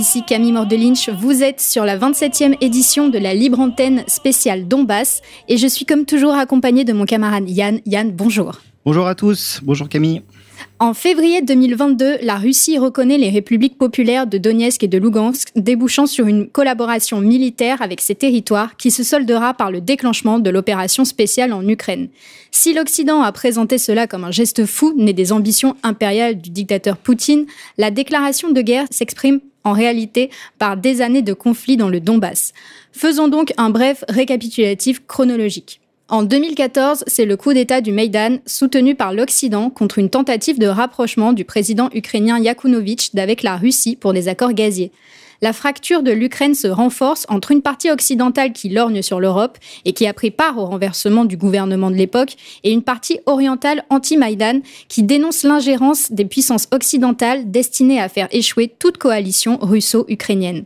[0.00, 1.10] ici Camille Mordelinch.
[1.10, 5.84] Vous êtes sur la 27e édition de la Libre Antenne spéciale Donbass et je suis
[5.84, 7.80] comme toujours accompagnée de mon camarade Yann.
[7.84, 8.60] Yann, bonjour.
[8.86, 10.22] Bonjour à tous, bonjour Camille.
[10.78, 16.06] En février 2022, la Russie reconnaît les républiques populaires de Donetsk et de Lugansk, débouchant
[16.06, 21.04] sur une collaboration militaire avec ces territoires qui se soldera par le déclenchement de l'opération
[21.04, 22.08] spéciale en Ukraine.
[22.50, 26.96] Si l'Occident a présenté cela comme un geste fou, né des ambitions impériales du dictateur
[26.96, 32.00] Poutine, la déclaration de guerre s'exprime en réalité par des années de conflits dans le
[32.00, 32.52] Donbass.
[32.92, 35.80] Faisons donc un bref récapitulatif chronologique.
[36.10, 40.66] En 2014, c'est le coup d'État du Maïdan, soutenu par l'Occident contre une tentative de
[40.66, 44.90] rapprochement du président ukrainien Yakunovitch d'avec la Russie pour des accords gaziers.
[45.40, 49.92] La fracture de l'Ukraine se renforce entre une partie occidentale qui lorgne sur l'Europe et
[49.92, 54.62] qui a pris part au renversement du gouvernement de l'époque et une partie orientale anti-Maïdan
[54.88, 60.64] qui dénonce l'ingérence des puissances occidentales destinées à faire échouer toute coalition russo-ukrainienne.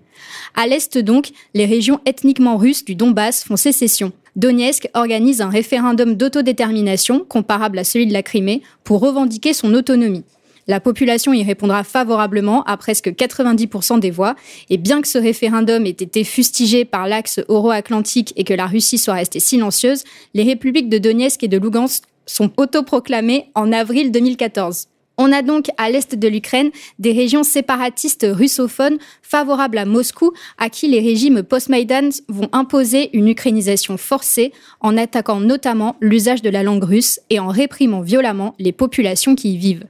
[0.57, 4.11] À l'est donc, les régions ethniquement russes du Donbass font sécession.
[4.37, 10.25] Donetsk organise un référendum d'autodétermination comparable à celui de la Crimée pour revendiquer son autonomie.
[10.67, 14.35] La population y répondra favorablement à presque 90% des voix.
[14.71, 18.99] Et bien que ce référendum ait été fustigé par l'axe euro-atlantique et que la Russie
[18.99, 24.89] soit restée silencieuse, les républiques de Donetsk et de Lugansk sont autoproclamées en avril 2014.
[25.17, 30.69] On a donc à l'est de l'Ukraine des régions séparatistes russophones favorables à Moscou, à
[30.69, 36.65] qui les régimes post-Maïdan vont imposer une ukrainisation forcée en attaquant notamment l'usage de la
[36.65, 39.87] langue russe et en réprimant violemment les populations qui y vivent.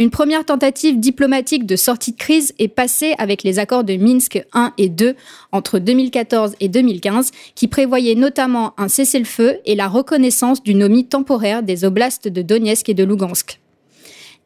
[0.00, 4.40] Une première tentative diplomatique de sortie de crise est passée avec les accords de Minsk
[4.52, 5.16] 1 et 2
[5.50, 11.64] entre 2014 et 2015, qui prévoyaient notamment un cessez-le-feu et la reconnaissance d'une omie temporaire
[11.64, 13.58] des oblasts de Donetsk et de Lugansk.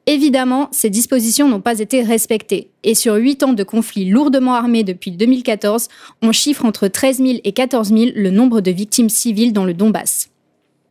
[0.07, 2.71] Évidemment, ces dispositions n'ont pas été respectées.
[2.83, 5.89] Et sur huit ans de conflits lourdement armés depuis 2014,
[6.23, 9.75] on chiffre entre 13 000 et 14 000 le nombre de victimes civiles dans le
[9.75, 10.31] Donbass.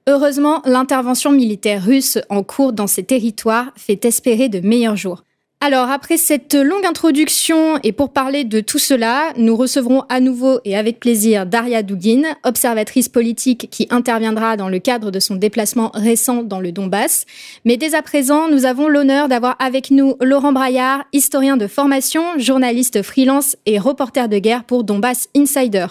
[0.08, 5.24] Heureusement, l'intervention militaire russe en cours dans ces territoires fait espérer de meilleurs jours.
[5.64, 10.60] Alors, après cette longue introduction et pour parler de tout cela, nous recevrons à nouveau
[10.66, 15.92] et avec plaisir Daria Dugin, observatrice politique qui interviendra dans le cadre de son déplacement
[15.94, 17.28] récent dans le Donbass.
[17.64, 22.24] Mais dès à présent, nous avons l'honneur d'avoir avec nous Laurent Braillard, historien de formation,
[22.40, 25.86] journaliste freelance et reporter de guerre pour Donbass Insider.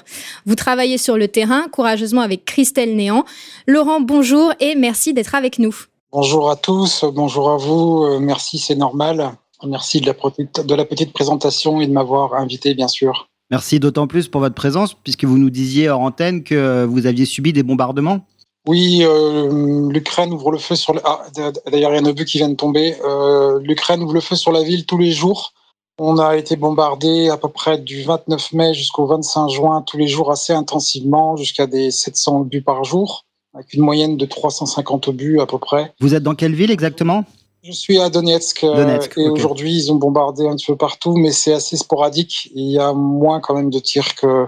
[0.47, 3.25] Vous travaillez sur le terrain courageusement avec Christelle Néant.
[3.69, 5.77] Laurent, bonjour et merci d'être avec nous.
[6.11, 9.37] Bonjour à tous, bonjour à vous, euh, merci, c'est normal.
[9.67, 13.29] Merci de la, de la petite présentation et de m'avoir invité, bien sûr.
[13.51, 17.25] Merci d'autant plus pour votre présence, puisque vous nous disiez hors antenne que vous aviez
[17.25, 18.21] subi des bombardements.
[18.69, 20.95] Oui, euh, l'Ukraine ouvre le feu sur.
[21.05, 22.95] Ah, D'ailleurs, il y a un obus qui vient de tomber.
[23.05, 25.53] Euh, L'Ukraine ouvre le feu sur la ville tous les jours.
[25.99, 30.09] On a été bombardé à peu près du 29 mai jusqu'au 25 juin, tous les
[30.09, 35.41] jours assez intensivement, jusqu'à des 700 obus par jour, avec une moyenne de 350 obus
[35.41, 35.93] à peu près.
[36.01, 37.25] Vous êtes dans quelle ville exactement?
[37.63, 41.33] Je suis à Donetsk, euh, et aujourd'hui ils ont bombardé un petit peu partout, mais
[41.33, 42.51] c'est assez sporadique.
[42.55, 44.47] Il y a moins quand même de tirs que,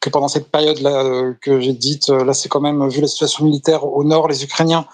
[0.00, 2.08] que, pendant cette période-là euh, que j'ai dite.
[2.08, 4.86] Là, c'est quand même, vu la situation militaire au nord, les Ukrainiens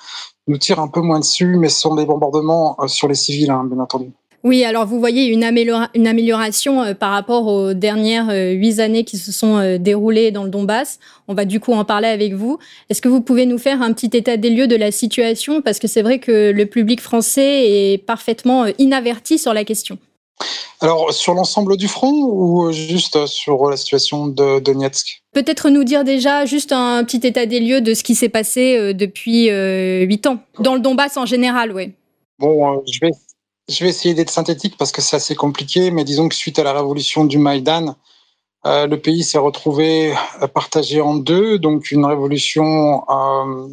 [0.47, 3.51] nous tirent un peu moins dessus, mais ce sont des bombardements euh, sur les civils,
[3.51, 4.13] hein, bien entendu.
[4.43, 9.19] Oui, alors vous voyez une, amélioration euh, par rapport aux dernières euh, huit années qui
[9.19, 10.99] se sont euh, déroulées dans le Donbass.
[11.29, 12.59] On va du coup en parler avec vous.
[12.89, 15.61] Est-ce que vous pouvez nous faire un petit état des lieux de la situation?
[15.61, 19.99] Parce que c'est vrai que le public français est parfaitement inaverti sur la question.
[20.81, 25.23] Alors, sur l'ensemble du front ou juste sur la situation de Donetsk?
[25.35, 28.95] Peut-être nous dire déjà juste un petit état des lieux de ce qui s'est passé
[28.95, 31.93] depuis huit ans, dans le Donbass en général, oui.
[32.39, 33.11] Bon, je vais
[33.71, 36.65] je vais essayer d'être synthétique parce que c'est assez compliqué, mais disons que suite à
[36.65, 37.95] la révolution du Maïdan,
[38.67, 40.13] euh, le pays s'est retrouvé
[40.43, 43.69] euh, partagé en deux, donc une révolution euh,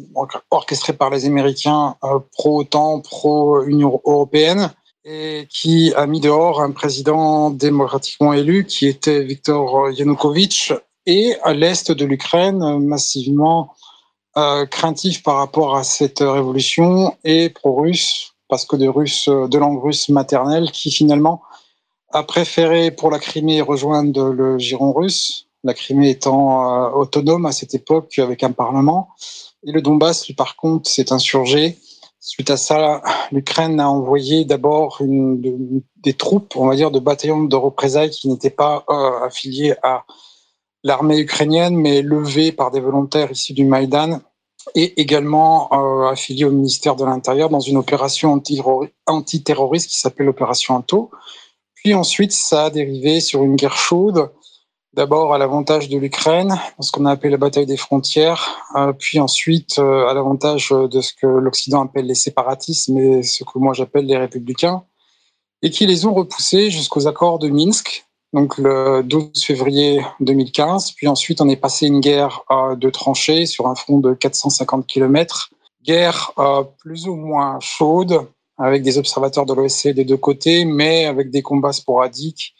[0.50, 1.96] orchestrée par les Américains
[2.32, 4.72] pro-OTAN, pro-Union européenne,
[5.04, 10.72] et qui a mis dehors un président démocratiquement élu qui était Viktor Yanukovych,
[11.06, 13.74] et à l'est de l'Ukraine, massivement
[14.70, 20.08] craintif par rapport à cette révolution et pro-russe, parce que de, Russes, de langue russe
[20.08, 21.42] maternelle qui finalement
[22.12, 27.52] a préféré pour la Crimée rejoindre le giron russe, la Crimée étant euh, autonome à
[27.52, 29.10] cette époque avec un parlement.
[29.66, 31.78] Et le Donbass, lui, par contre, s'est insurgé.
[32.20, 33.02] Suite à ça,
[33.32, 38.50] l'Ukraine a envoyé d'abord des troupes, on va dire, de bataillons de représailles qui n'étaient
[38.50, 40.04] pas euh, affiliés à
[40.84, 44.20] l'armée ukrainienne, mais levés par des volontaires issus du Maïdan
[44.74, 48.40] et également euh, affilié au ministère de l'Intérieur dans une opération
[49.06, 51.10] antiterroriste qui s'appelle l'opération Anto.
[51.74, 54.30] Puis ensuite, ça a dérivé sur une guerre chaude,
[54.94, 59.20] d'abord à l'avantage de l'Ukraine, ce qu'on a appelé la bataille des frontières, euh, puis
[59.20, 63.74] ensuite euh, à l'avantage de ce que l'Occident appelle les séparatistes, mais ce que moi
[63.74, 64.82] j'appelle les républicains,
[65.62, 70.92] et qui les ont repoussés jusqu'aux accords de Minsk, donc le 12 février 2015.
[70.92, 74.86] Puis ensuite, on est passé une guerre euh, de tranchées sur un front de 450
[74.86, 75.50] km,
[75.82, 76.32] guerre
[76.78, 78.26] plus ou moins chaude,
[78.58, 82.54] avec des observateurs de l'OSCE des deux côtés, mais avec des combats sporadiques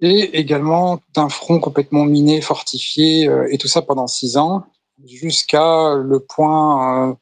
[0.00, 4.64] et également un front complètement miné, fortifié, euh, et tout ça pendant six ans,
[5.04, 7.16] jusqu'à le point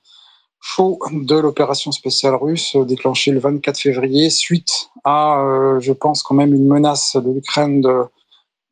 [0.63, 6.23] euh, chaud de l'opération spéciale russe déclenchée le 24 février, suite à, euh, je pense
[6.23, 7.83] quand même, une menace de l'Ukraine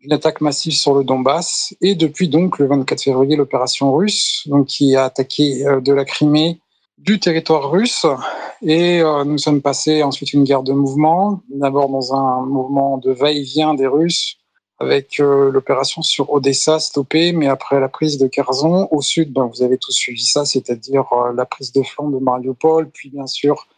[0.00, 1.74] d'une attaque massive sur le Donbass.
[1.80, 6.60] Et depuis donc le 24 février, l'opération russe, donc qui a attaqué de la Crimée
[6.98, 8.06] du territoire russe
[8.62, 13.10] et euh, nous sommes passés ensuite une guerre de mouvement, d'abord dans un mouvement de
[13.10, 14.36] va-et-vient des Russes
[14.80, 19.44] avec euh, l'opération sur Odessa stoppée, mais après la prise de Kherson au sud, ben,
[19.44, 23.26] vous avez tous suivi ça, c'est-à-dire euh, la prise de flanc de Mariupol, puis bien
[23.26, 23.68] sûr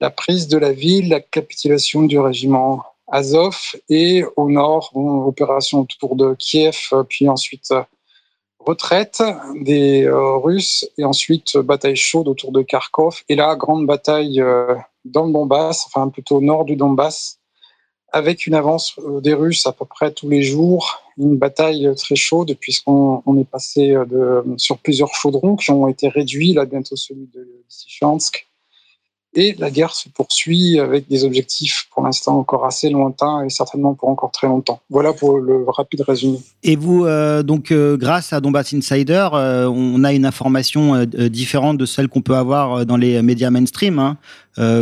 [0.00, 5.80] la prise de la ville, la capitulation du régiment Azov, et au nord, bon, opération
[5.80, 7.72] autour de Kiev, puis ensuite
[8.64, 9.22] retraite
[9.60, 14.74] des euh, Russes et ensuite bataille chaude autour de Kharkov et là grande bataille euh,
[15.04, 17.40] dans le Donbass, enfin plutôt au nord du Donbass,
[18.12, 22.16] avec une avance euh, des Russes à peu près tous les jours, une bataille très
[22.16, 26.96] chaude puisqu'on on est passé de, sur plusieurs chaudrons qui ont été réduits, là bientôt
[26.96, 28.46] celui de Lysychansk,
[29.34, 33.94] et la guerre se poursuit avec des objectifs pour l'instant encore assez lointains et certainement
[33.94, 34.80] pour encore très longtemps.
[34.90, 36.38] Voilà pour le rapide résumé.
[36.62, 41.78] Et vous, euh, donc, euh, grâce à Donbass Insider, euh, on a une information différente
[41.78, 44.16] de celle qu'on peut avoir dans les médias mainstream, hein,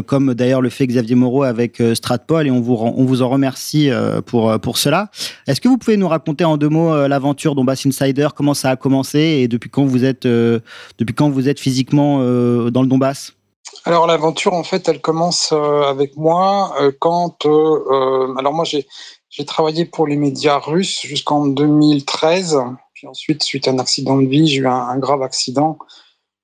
[0.06, 3.91] comme d'ailleurs le fait Xavier Moreau avec Stratpol, et on vous, on vous en remercie
[4.26, 5.11] pour, pour cela.
[5.46, 8.76] Est-ce que vous pouvez nous raconter en deux mots l'aventure Donbass Insider, comment ça a
[8.76, 13.35] commencé et depuis quand vous êtes, depuis quand vous êtes physiquement dans le Donbass?
[13.84, 17.46] Alors l'aventure, en fait, elle commence euh, avec moi euh, quand...
[17.46, 22.61] Euh, alors moi, j'ai travaillé pour les médias russes jusqu'en 2013.
[22.94, 25.78] Puis ensuite, suite à un accident de vie, j'ai eu un, grave accident.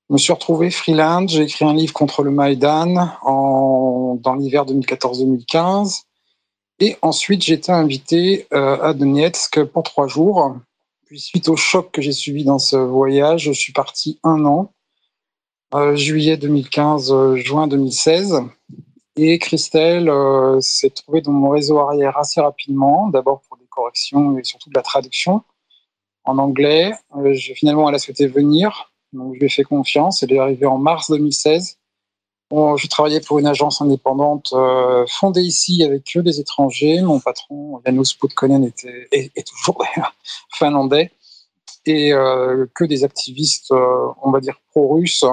[0.09, 1.33] Je me suis retrouvé freelance.
[1.33, 6.03] J'ai écrit un livre contre le Maïdan en, dans l'hiver 2014-2015.
[6.79, 10.57] Et ensuite, j'ai été invité à Donetsk pour trois jours.
[11.07, 14.73] Puis suite au choc que j'ai subi dans ce voyage, je suis parti un an.
[15.75, 18.41] Euh, juillet 2015, euh, juin 2016.
[19.17, 24.39] Et Christelle euh, s'est trouvée dans mon réseau arrière assez rapidement, d'abord pour des corrections
[24.39, 25.43] et surtout de la traduction
[26.25, 26.93] en anglais.
[27.57, 30.23] Finalement, elle a souhaité venir, donc je lui ai fait confiance.
[30.23, 31.79] Elle est arrivée en mars 2016.
[32.51, 34.55] Bon, je travaillais pour une agence indépendante
[35.09, 37.01] fondée ici avec que des étrangers.
[37.01, 39.85] Mon patron, Janusz Putkonen, était, est, toujours
[40.53, 41.11] finlandais.
[41.87, 45.25] Et que des activistes, on va dire, pro-russes,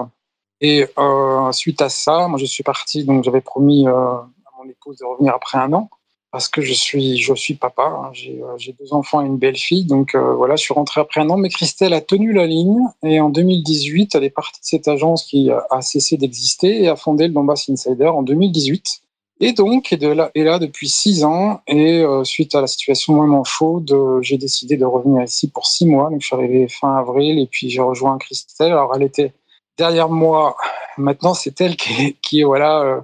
[0.61, 4.69] et euh, suite à ça, moi je suis parti, donc j'avais promis euh, à mon
[4.69, 5.89] épouse de revenir après un an
[6.31, 8.11] parce que je suis, je suis papa, hein.
[8.27, 11.29] euh, j'ai deux enfants et une belle fille, donc voilà, je suis rentré après un
[11.29, 11.37] an.
[11.37, 15.25] Mais Christelle a tenu la ligne et en 2018, elle est partie de cette agence
[15.25, 19.01] qui a cessé d'exister et a fondé le Donbass Insider en 2018.
[19.41, 21.61] Et donc, est, de là, est là depuis six ans.
[21.67, 26.09] Et suite à la situation vraiment chaude, j'ai décidé de revenir ici pour six mois.
[26.09, 28.71] Donc, je suis arrivé fin avril et puis j'ai rejoint Christelle.
[28.71, 29.33] Alors, elle était
[29.77, 30.55] derrière moi,
[30.97, 32.99] maintenant, c'est elle qui est, voilà, euh,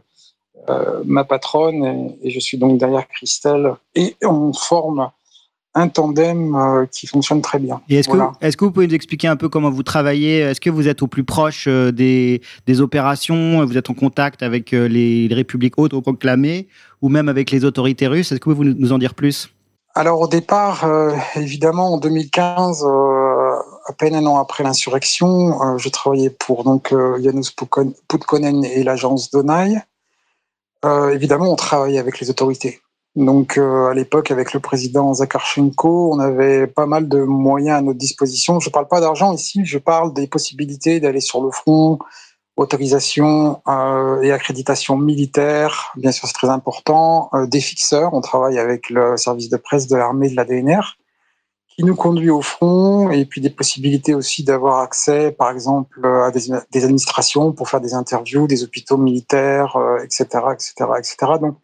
[0.70, 3.74] euh, ma patronne et, je suis donc derrière Christelle.
[3.96, 5.10] Et on forme
[5.76, 7.80] un tandem euh, qui fonctionne très bien.
[7.90, 10.40] est-ce, que, est que vous pouvez nous expliquer un peu comment vous travaillez?
[10.40, 13.66] Est-ce que vous êtes au plus proche des, des opérations?
[13.66, 16.68] Vous êtes en contact avec les, les républiques autoproclamées
[17.02, 18.32] ou même avec les autorités russes?
[18.32, 19.50] Est-ce que vous pouvez nous en dire plus?
[19.96, 20.88] Alors au départ,
[21.36, 22.86] évidemment, en 2015,
[23.90, 27.56] à peine un an après l'insurrection, euh, je travaillais pour donc euh, Janusz
[28.08, 29.78] Putkonen et l'agence Donai.
[30.86, 32.82] Euh, évidemment, on travaillait avec les autorités.
[33.16, 37.98] Donc, à l'époque, avec le président Zakharchenko, on avait pas mal de moyens à notre
[37.98, 38.60] disposition.
[38.60, 41.98] Je ne parle pas d'argent ici, je parle des possibilités d'aller sur le front,
[42.56, 43.62] autorisation
[44.22, 47.32] et accréditation militaire, bien sûr, c'est très important.
[47.48, 50.99] des fixeurs, on travaille avec le service de presse de l'armée de la DNR
[51.80, 56.30] qui nous conduit au front et puis des possibilités aussi d'avoir accès, par exemple, à
[56.30, 61.16] des, administrations pour faire des interviews, des hôpitaux militaires, etc., etc., etc.
[61.40, 61.56] Donc,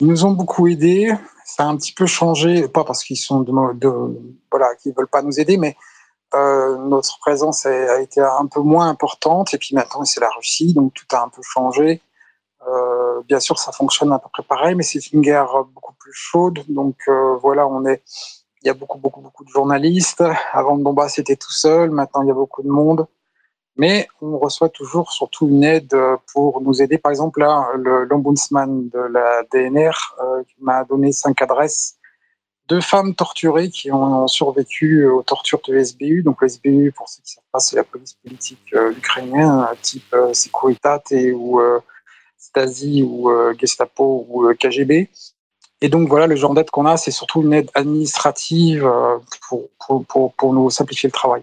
[0.00, 1.12] ils nous ont beaucoup aidés.
[1.44, 3.44] Ça a un petit peu changé, pas parce qu'ils sont
[4.50, 5.76] voilà, qu'ils veulent pas nous aider, mais
[6.32, 9.52] euh, notre présence a, été un peu moins importante.
[9.52, 12.00] Et puis maintenant, c'est la Russie, donc tout a un peu changé.
[13.28, 16.60] bien sûr, ça fonctionne à peu près pareil, mais c'est une guerre beaucoup plus chaude.
[16.70, 16.96] Donc
[17.42, 18.02] voilà, on est,
[18.62, 20.22] il y a beaucoup, beaucoup, beaucoup de journalistes.
[20.52, 21.90] Avant le Donbass, c'était tout seul.
[21.90, 23.06] Maintenant, il y a beaucoup de monde
[23.80, 25.96] mais on reçoit toujours surtout une aide
[26.34, 26.98] pour nous aider.
[26.98, 27.66] Par exemple, là,
[28.10, 31.96] l'ombudsman de la DNR euh, m'a donné cinq adresses
[32.68, 36.22] de femmes torturées qui ont survécu aux tortures de l'SBU.
[36.22, 40.12] Donc, l'SBU, pour ceux qui ne savent pas, c'est la police politique euh, ukrainienne, type
[40.12, 41.80] euh, Securitate ou euh,
[42.36, 45.08] Stasi ou Gestapo ou KGB.
[45.82, 48.88] Et donc, voilà, le genre d'aide qu'on a, c'est surtout une aide administrative
[49.48, 51.42] pour, pour, pour, pour nous simplifier le travail.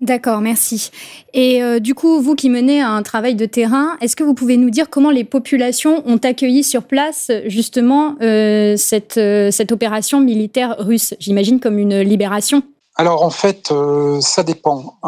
[0.00, 0.90] D'accord, merci.
[1.34, 4.56] Et euh, du coup, vous qui menez un travail de terrain, est-ce que vous pouvez
[4.56, 10.20] nous dire comment les populations ont accueilli sur place justement euh, cette, euh, cette opération
[10.20, 11.14] militaire russe?
[11.18, 12.62] J'imagine comme une libération
[12.96, 13.72] alors en fait,
[14.20, 14.98] ça dépend.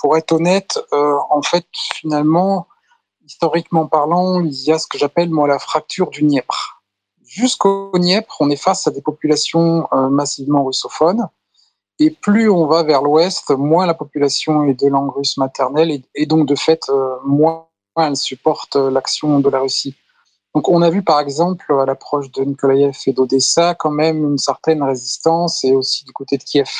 [0.00, 2.68] pour être honnête, en fait, finalement,
[3.26, 6.75] historiquement parlant, il y a ce que j'appelle moi la fracture du Dniepr.
[7.36, 11.28] Jusqu'au Dniepr, on est face à des populations massivement russophones
[11.98, 16.26] et plus on va vers l'ouest, moins la population est de langue russe maternelle et,
[16.26, 17.66] donc de fait, euh, moins
[17.98, 19.94] elle supporte euh, l'action de la Russie.
[20.54, 24.38] Donc on a vu par exemple à l'approche de Nikolaïev et d'Odessa quand même une
[24.38, 26.70] certaine résistance et aussi du côté de Kiev.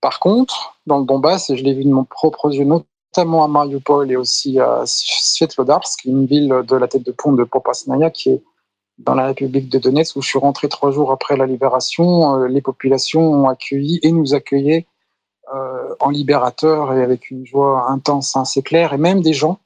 [0.00, 3.48] Par contre, dans le Donbass, et je l'ai vu de mon propre yeux, notamment à
[3.48, 8.30] Mariupol et aussi à Svetlodarsk, une ville de la tête de pont de Popasnaya qui
[8.30, 8.42] est
[8.98, 12.48] dans la République de Donetsk, où je suis rentré trois jours après la libération, euh,
[12.48, 14.86] les populations ont accueilli et nous accueillaient
[15.54, 19.60] euh, en libérateur et avec une joie intense, hein, c'est clair, et même des gens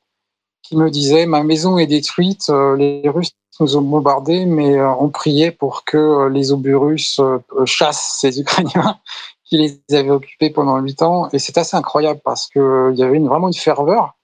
[0.62, 5.08] qui me disaient ma maison est détruite, euh, les Russes nous ont bombardés, mais on
[5.08, 7.20] priait pour que les obus russes
[7.66, 8.98] chassent ces Ukrainiens
[9.44, 13.18] qui les avaient occupés pendant huit ans, et c'est assez incroyable parce qu'il y avait
[13.18, 14.14] vraiment une ferveur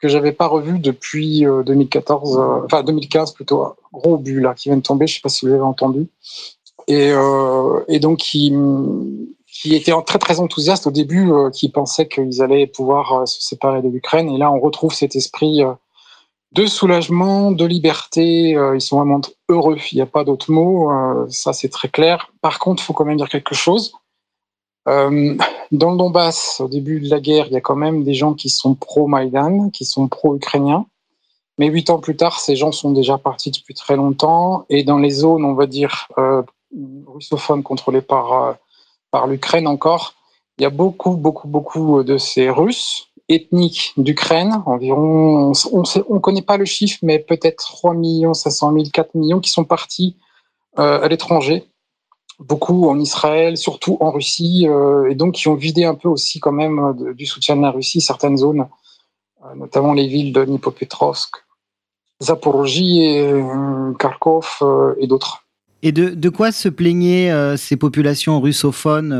[0.00, 4.68] que j'avais pas revu depuis 2014, euh, euh, enfin 2015 plutôt, gros but là qui
[4.68, 6.08] vient de tomber, je sais pas si vous l'avez entendu,
[6.88, 8.52] et, euh, donc qui,
[9.46, 13.88] qui était très très enthousiaste au début, qui pensait qu'ils allaient pouvoir se séparer de
[13.88, 15.62] l'Ukraine, et là on retrouve cet esprit
[16.52, 20.90] de soulagement, de liberté, ils sont vraiment heureux, il n'y a pas d'autre mot,
[21.28, 22.30] ça c'est très clair.
[22.42, 23.92] Par contre, il faut quand même dire quelque chose
[25.72, 28.34] dans le Donbass, au début de la guerre, il y a quand même des gens
[28.34, 30.86] qui sont pro-Maïdan, qui sont pro-ukrainiens.
[31.58, 34.66] Mais huit ans plus tard, ces gens sont déjà partis depuis très longtemps.
[34.68, 36.42] Et dans les zones, on va dire, euh,
[37.06, 38.52] russophones contrôlées par, euh,
[39.10, 40.14] par l'Ukraine encore,
[40.58, 46.42] il y a beaucoup, beaucoup, beaucoup de ces Russes ethniques d'Ukraine, environ, on ne connaît
[46.42, 50.16] pas le chiffre, mais peut-être 3 millions, 500 000, 4 millions qui sont partis
[50.78, 51.66] euh, à l'étranger
[52.38, 56.40] beaucoup en Israël, surtout en Russie, euh, et donc qui ont vidé un peu aussi
[56.40, 58.66] quand même euh, du soutien de la Russie certaines zones,
[59.44, 61.36] euh, notamment les villes de Nipopetrovsk,
[62.22, 63.26] Zaporozhye,
[63.98, 64.62] Kharkov
[64.98, 65.44] et d'autres.
[65.82, 69.10] Et de, de, quoi se plaignaient ces populations russophones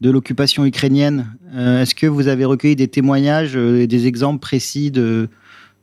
[0.00, 1.38] de l'occupation ukrainienne?
[1.56, 5.30] Est-ce que vous avez recueilli des témoignages et des exemples précis de,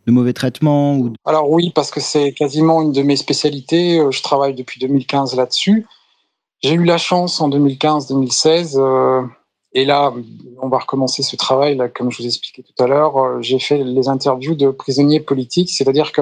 [0.06, 1.00] de mauvais traitements.
[1.26, 4.00] Alors oui, parce que c'est quasiment une de mes spécialités.
[4.00, 5.86] Euh, je travaille depuis 2015 là-dessus.
[6.62, 9.22] J'ai eu la chance en 2015-2016, euh,
[9.74, 10.14] et là,
[10.62, 13.18] on va recommencer ce travail, là, comme je vous expliquais tout à l'heure.
[13.18, 16.22] Euh, j'ai fait les interviews de prisonniers politiques, c'est-à-dire que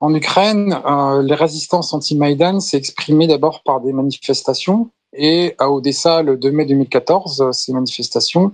[0.00, 0.76] en Ukraine,
[1.22, 6.64] les résistances anti-Maïdan s'est exprimées d'abord par des manifestations, et à Odessa, le 2 mai
[6.66, 8.50] 2014, ces manifestations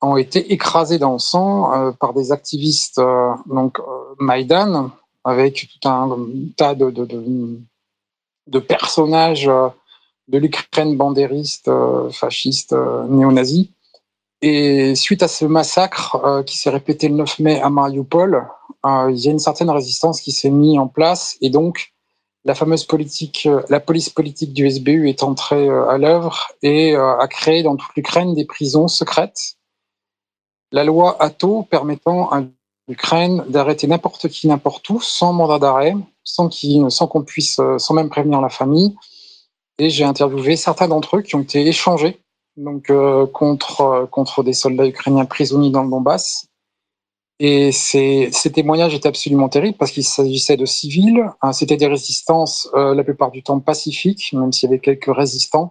[0.00, 3.82] ont été écrasés dans le sang euh, par des activistes euh, donc euh,
[4.18, 4.90] Maïdan
[5.24, 6.16] avec tout un
[6.56, 9.50] tas de, de, personnages
[10.28, 11.70] de l'Ukraine bandériste,
[12.12, 12.74] fasciste,
[13.10, 13.70] néo-nazi.
[14.40, 18.46] Et suite à ce massacre qui s'est répété le 9 mai à Mariupol,
[18.86, 21.92] il y a une certaine résistance qui s'est mise en place et donc
[22.46, 27.62] la fameuse politique, la police politique du SBU est entrée à l'œuvre et a créé
[27.62, 29.57] dans toute l'Ukraine des prisons secrètes
[30.72, 32.42] la loi ATO permettant à
[32.88, 35.94] l'Ukraine d'arrêter n'importe qui, n'importe où, sans mandat d'arrêt,
[36.24, 36.48] sans
[37.06, 38.96] qu'on puisse, euh, sans même prévenir la famille.
[39.78, 42.20] Et j'ai interviewé certains d'entre eux qui ont été échangés
[42.56, 46.48] donc euh, contre euh, contre des soldats ukrainiens prisonniers dans le Donbass.
[47.38, 51.24] Et ces, ces témoignages étaient absolument terribles parce qu'il s'agissait de civils.
[51.40, 55.70] Hein, c'était des résistances la plupart du temps pacifiques, même s'il y avait quelques résistants.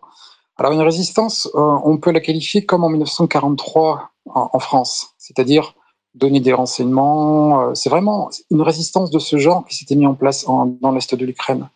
[0.56, 5.76] Alors une résistance, on peut la qualifier comme en 1943 en, France, c'est-à-dire
[6.16, 7.62] donner des renseignements.
[7.62, 11.16] Euh, c'est vraiment une résistance de ce genre qui s'était mis en place dans l'est
[11.16, 11.70] de l'Ukraine.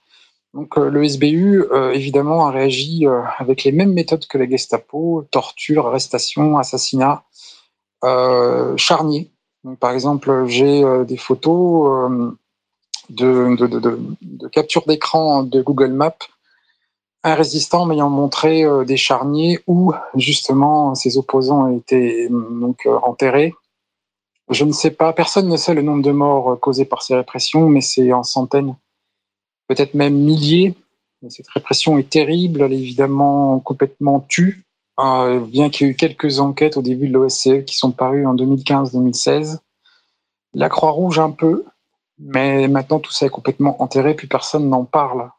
[0.54, 3.06] Donc euh, le SBU, euh, évidemment, a réagi
[3.38, 7.24] avec les mêmes méthodes que la Gestapo, torture, arrestation, assassinat,
[8.78, 9.32] charnier.
[9.80, 12.12] par exemple, j'ai des photos
[13.10, 16.18] de, de, capture d'écran de Google Maps,
[17.24, 23.54] un résistant m'ayant montré des charniers où justement ses opposants étaient donc enterrés.
[24.50, 27.70] Je ne sais pas, personne ne sait le nombre de morts causés par ces répressions,
[27.70, 28.76] mais c'est en centaines,
[29.68, 30.76] peut-être même milliers.
[31.30, 34.66] Cette répression est terrible, elle est évidemment complètement tue,
[35.00, 38.26] euh, bien qu'il y ait eu quelques enquêtes au début de l'OSCE qui sont parues
[38.26, 39.60] en 2015-2016.
[40.54, 41.64] La Croix-Rouge un peu,
[42.20, 45.30] mais maintenant tout ça est complètement enterré, plus personne n'en parle.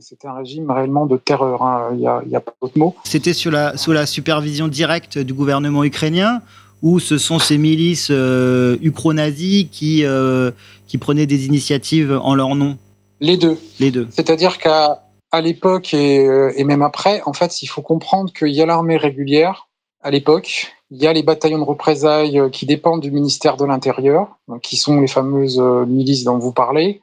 [0.00, 1.90] C'était un régime réellement de terreur, hein.
[1.92, 2.94] il n'y a, pas d'autre mot.
[3.04, 6.40] C'était sous la, sous la supervision directe du gouvernement ukrainien
[6.82, 10.50] ou ce sont ces milices euh, ukro-nazis qui, euh,
[10.88, 12.76] qui prenaient des initiatives en leur nom?
[13.20, 13.56] Les deux.
[13.78, 14.08] Les deux.
[14.10, 18.60] C'est-à-dire qu'à à l'époque euh, et, même après, en fait, il faut comprendre qu'il y
[18.60, 19.68] a l'armée régulière
[20.02, 23.64] à l'époque, il y a les bataillons de représailles euh, qui dépendent du ministère de
[23.64, 27.00] l'Intérieur, qui sont les fameuses euh, milices dont vous parlez.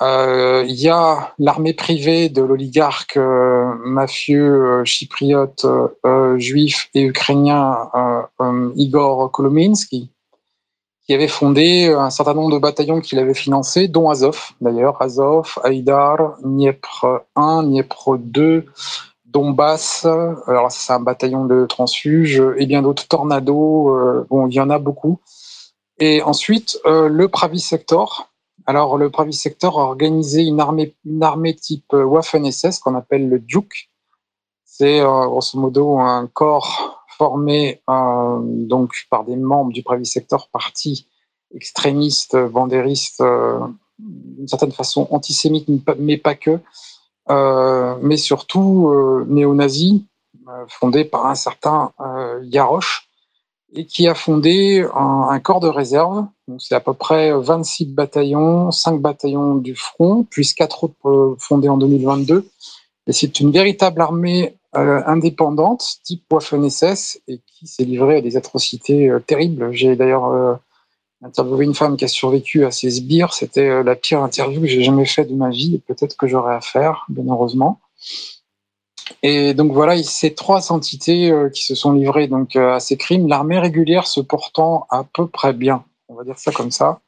[0.00, 5.66] Euh, il y a l'armée privée de l'oligarque mafieux chypriote
[6.36, 7.90] juif et ukrainien
[8.76, 10.10] Igor Kolominsky,
[11.04, 15.58] qui avait fondé un certain nombre de bataillons qu'il avait financés, dont Azov d'ailleurs, Azov,
[15.64, 18.66] Haïdar, Dniepr 1, Dniepr 2,
[19.28, 20.06] Donbass,
[20.46, 24.70] alors c'est un bataillon de transfuges, et bien d'autres, Tornado, euh, bon, il y en
[24.70, 25.20] a beaucoup.
[25.98, 28.27] Et ensuite, euh, le Pravi Sector.
[28.68, 33.38] Alors, le Pravi Sector a organisé une armée, une armée type Waffen-SS qu'on appelle le
[33.38, 33.88] Duke.
[34.66, 40.48] C'est euh, grosso modo un corps formé euh, donc par des membres du Pravi Sector,
[40.50, 41.08] parti
[41.54, 43.58] extrémiste, bandériste, euh,
[43.98, 46.60] d'une certaine façon antisémite, mais pas que,
[47.30, 48.94] euh, mais surtout
[49.26, 50.06] néo-nazi,
[50.68, 51.92] fondé par un certain
[52.42, 53.08] Yaroche,
[53.74, 56.26] et qui a fondé un, corps de réserve.
[56.58, 61.76] C'est à peu près 26 bataillons, 5 bataillons du front, puis 4 autres fondés en
[61.76, 62.48] 2022.
[63.06, 68.36] Et c'est une véritable armée euh, indépendante, type Waffen-SS, et qui s'est livrée à des
[68.36, 69.72] atrocités euh, terribles.
[69.72, 70.54] J'ai d'ailleurs euh,
[71.22, 73.32] interviewé une femme qui a survécu à ces sbires.
[73.32, 76.54] C'était la pire interview que j'ai jamais faite de ma vie, et peut-être que j'aurai
[76.54, 77.80] à faire, bien heureusement.
[79.22, 83.58] Et donc voilà, ces trois entités qui se sont livrées donc à ces crimes, l'armée
[83.58, 85.82] régulière se portant à peu près bien,
[86.18, 87.00] va dire ça comme ça.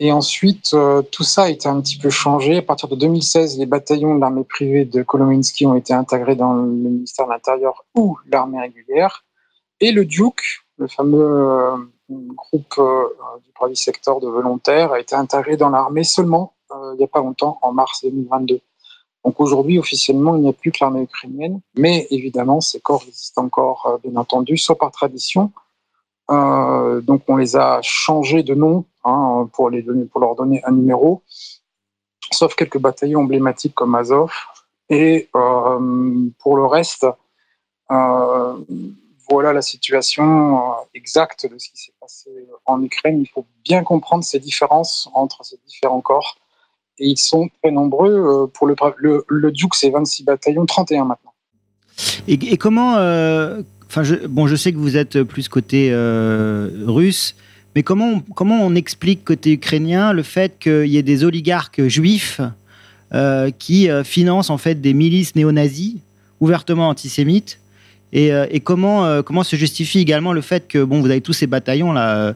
[0.00, 2.58] Et ensuite, euh, tout ça a été un petit peu changé.
[2.58, 6.52] À partir de 2016, les bataillons de l'armée privée de Kolominsky ont été intégrés dans
[6.54, 9.24] le ministère de l'Intérieur ou l'armée régulière.
[9.80, 10.42] Et le Duke,
[10.78, 11.76] le fameux euh,
[12.10, 13.04] groupe euh,
[13.44, 16.52] du premier secteur de volontaires, a été intégré dans l'armée seulement
[16.94, 18.58] il n'y a pas longtemps, en mars 2022.
[19.24, 23.44] Donc aujourd'hui, officiellement, il n'y a plus que l'armée ukrainienne, mais évidemment, ces corps existent
[23.44, 25.52] encore, bien entendu, soit par tradition,
[26.30, 30.62] euh, donc on les a changés de nom hein, pour, les donner, pour leur donner
[30.64, 31.22] un numéro,
[32.32, 34.32] sauf quelques bataillons emblématiques comme Azov.
[34.88, 37.06] Et euh, pour le reste,
[37.90, 38.56] euh,
[39.30, 42.30] voilà la situation exacte de ce qui s'est passé
[42.66, 43.20] en Ukraine.
[43.20, 46.36] Il faut bien comprendre ces différences entre ces différents corps.
[46.98, 48.48] Et ils sont très nombreux.
[48.54, 51.32] Pour le, Duke, c'est 26 bataillons, 31 maintenant.
[52.28, 52.96] Et comment,
[54.02, 57.36] Je, bon, je sais que vous êtes plus côté euh, russe,
[57.74, 61.86] mais comment on, comment on explique côté ukrainien le fait qu'il y ait des oligarques
[61.86, 62.40] juifs
[63.12, 65.96] euh, qui euh, financent en fait des milices néo-nazis
[66.40, 67.60] ouvertement antisémites
[68.16, 71.92] et, comment, comment se justifie également le fait que bon, vous avez tous ces bataillons
[71.92, 72.34] là,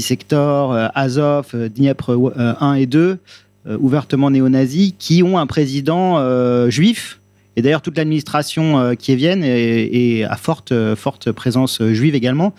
[0.00, 3.18] Sector, Azov, Dniepr 1 et 2,
[3.78, 6.18] ouvertement néo-nazis, qui ont un président
[6.70, 7.17] juif
[7.58, 12.14] et d'ailleurs, toute l'administration euh, qui est vienne est, à forte, forte présence euh, juive
[12.14, 12.52] également.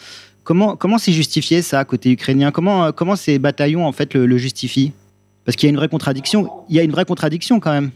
[0.43, 2.51] Comment comment c'est justifié ça côté ukrainien?
[2.51, 4.91] Comment euh, comment ces bataillons en fait le, justifient?
[5.45, 6.49] Parce qu'il y a une vraie contradiction.
[6.67, 7.91] Il y a une vraie contradiction quand même.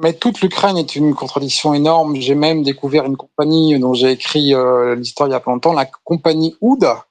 [0.00, 2.14] Mais toute l'Ukraine est une contradiction énorme.
[2.14, 4.54] J'ai même découvert une compagnie dont j'ai écrit
[4.96, 7.06] l'histoire il y a pas longtemps, la compagnie Ouda.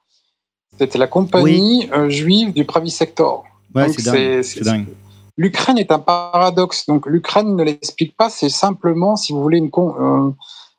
[0.78, 3.44] C'était la compagnie juive du Pravi Sector.
[3.74, 4.86] Ouais, c'est dingue.
[5.38, 6.84] L'Ukraine est un paradoxe.
[6.86, 8.28] Donc l'Ukraine ne l'explique pas.
[8.28, 10.30] C'est simplement, si vous voulez, euh,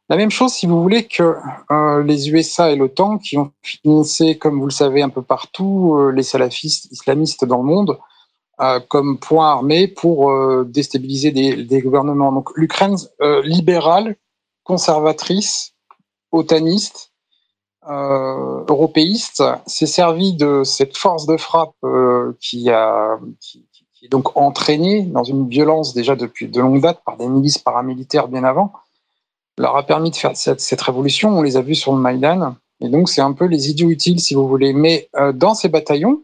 [0.09, 1.37] la même chose, si vous voulez, que
[1.71, 5.95] euh, les USA et l'OTAN, qui ont financé, comme vous le savez, un peu partout,
[5.97, 7.97] euh, les salafistes islamistes dans le monde,
[8.89, 10.29] comme point armé pour
[10.65, 12.33] déstabiliser des, gouvernements.
[12.33, 12.97] Donc l'Ukraine
[13.45, 14.17] libérale,
[14.65, 15.75] conservatrice,
[16.33, 17.13] otaniste,
[17.87, 21.73] européiste, s'est servi de cette force de frappe
[22.41, 23.17] qui a
[23.99, 27.57] qui est donc entraîné dans une violence déjà depuis de longue date par des milices
[27.57, 28.71] paramilitaires bien avant,
[29.57, 31.37] leur a permis de faire cette, révolution.
[31.37, 32.55] On les a vus sur le Maïdan.
[32.79, 34.71] Et donc, c'est un peu les idiots utiles, si vous voulez.
[34.71, 36.23] Mais dans ces bataillons,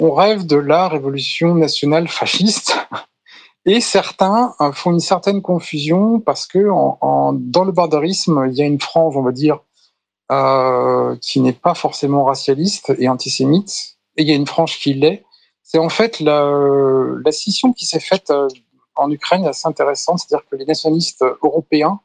[0.00, 2.78] on rêve de la révolution nationale fasciste.
[3.66, 8.80] Et certains font une certaine confusion parce que dans le barbarisme, il y a une
[8.80, 9.60] frange, on va dire,
[10.32, 14.94] euh, qui n'est pas forcément racialiste et antisémite, et il y a une frange qui
[14.94, 15.24] l'est.
[15.62, 16.50] C'est en fait la,
[17.24, 18.48] la scission qui s'est faite euh,
[18.96, 22.00] en Ukraine assez intéressante, c'est-à-dire que les nationalistes européens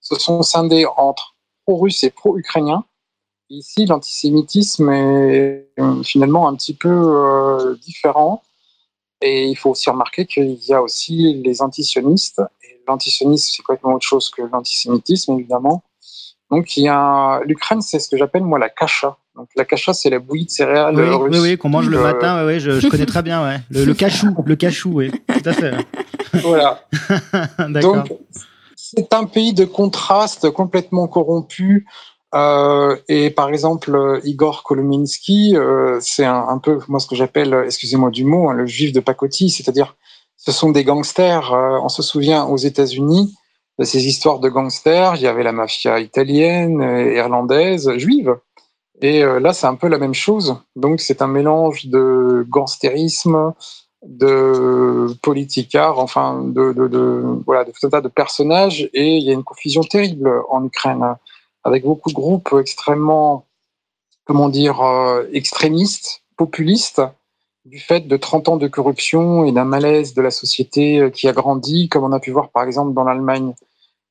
[0.00, 2.84] se sont scindés entre pro-russes et pro-ukrainiens.
[3.50, 5.70] Ici, l'antisémitisme est
[6.04, 8.42] finalement un petit peu euh, différent.
[9.20, 12.42] Et il faut aussi remarquer qu'il y a aussi les antisionistes.
[12.62, 15.82] Et l'antisionisme, c'est complètement autre chose que l'antisémitisme, évidemment.
[16.50, 19.16] Donc, il y a l'Ukraine, c'est ce que j'appelle moi la kasha.
[19.38, 21.30] Donc, la kasha, c'est la bouillie de céréales oui, russe.
[21.32, 22.44] Oui, oui, qu'on mange le matin.
[22.44, 23.40] Oui, je, je, connais très bien.
[23.44, 23.58] Ouais.
[23.70, 25.74] Le, le cachou, le cachou, oui, tout à fait.
[26.42, 26.82] voilà.
[27.68, 28.12] Donc,
[28.74, 31.86] c'est un pays de contraste complètement corrompu.
[32.34, 37.62] Euh, et par exemple, Igor Kolominsky, euh, c'est un, un, peu moi ce que j'appelle,
[37.64, 39.96] excusez-moi du mot, hein, le juif de pacotille, c'est-à-dire
[40.36, 41.52] ce sont des gangsters.
[41.52, 43.34] Euh, on se souvient aux États-Unis
[43.78, 45.14] de ces histoires de gangsters.
[45.14, 46.80] Il y avait la mafia italienne,
[47.14, 48.36] irlandaise, juive.
[49.00, 50.56] Et euh, là, c'est un peu la même chose.
[50.76, 53.54] Donc, c'est un mélange de gangstérisme,
[54.04, 58.88] de politicard, enfin, de, voilà, de tout un tas de personnages.
[58.92, 61.16] Et il y a une confusion terrible en Ukraine,
[61.64, 63.46] avec beaucoup de groupes extrêmement,
[64.24, 67.02] comment dire, euh, extrémistes, populistes,
[67.64, 71.32] du fait de 30 ans de corruption et d'un malaise de la société qui a
[71.32, 73.52] grandi, comme on a pu voir par exemple dans l'Allemagne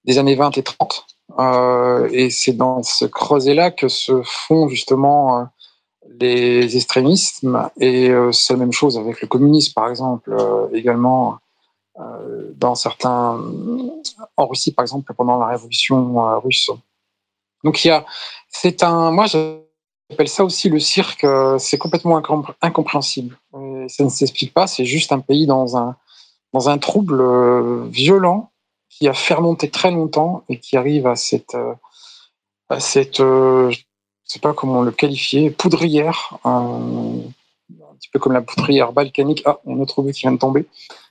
[0.06, 1.17] des années 20 et 30.
[1.40, 5.44] Euh, et c'est dans ce creuset-là que se font justement euh,
[6.20, 7.70] les extrémismes.
[7.80, 10.36] Et euh, c'est la même chose avec le communisme, par exemple,
[10.74, 11.38] également
[12.58, 13.42] dans certains,
[14.36, 16.70] en Russie, par exemple, pendant la révolution russe.
[17.64, 18.06] Donc il y a,
[18.50, 21.26] c'est un, moi j'appelle ça aussi le cirque.
[21.58, 22.22] c'est complètement
[22.62, 23.40] incompréhensible.
[23.88, 24.68] Ça ne s'explique pas.
[24.68, 25.96] C'est juste un pays dans un
[26.54, 28.52] dans un trouble violent
[28.98, 31.74] qui a fermenté très longtemps et qui arrive à cette, euh,
[32.70, 36.80] à cette euh, je ne sais pas comment le qualifier, poudrière, un,
[37.70, 39.44] un petit peu comme la poudrière balkanique.
[39.46, 40.66] Ah, y a but qui vient de tomber.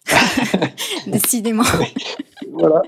[1.06, 1.62] Décidément.
[2.52, 2.82] voilà.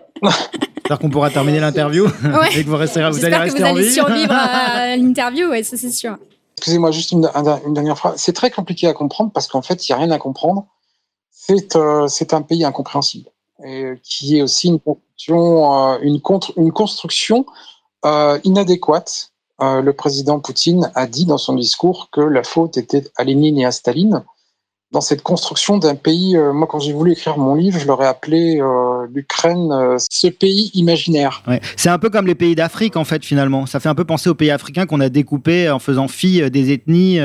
[0.76, 2.58] J'espère qu'on pourra terminer l'interview ouais.
[2.58, 3.92] et que vous, resterez, vous allez que vous en allez vie.
[3.92, 6.18] survivre à l'interview, ouais, ça c'est sûr.
[6.56, 7.30] Excusez-moi, juste une,
[7.66, 8.14] une, dernière phrase.
[8.16, 10.66] C'est très compliqué à comprendre parce qu'en fait, il n'y a rien à comprendre.
[11.30, 13.30] C'est euh, un pays incompréhensible
[13.64, 14.81] et qui est aussi une
[16.73, 17.47] construction,
[18.05, 19.33] euh, euh, inadéquate.
[19.61, 23.59] Euh, le président Poutine a dit dans son discours que la faute était à Lénine
[23.59, 24.25] et à Staline.
[24.90, 28.07] Dans cette construction d'un pays, euh, moi quand j'ai voulu écrire mon livre, je l'aurais
[28.07, 31.42] appelé euh, l'Ukraine, euh, ce pays imaginaire.
[31.77, 33.66] C'est un peu comme les pays d'Afrique en fait finalement.
[33.66, 36.73] Ça fait un peu penser aux pays africains qu'on a découpés en faisant fi des
[36.73, 37.18] ethnies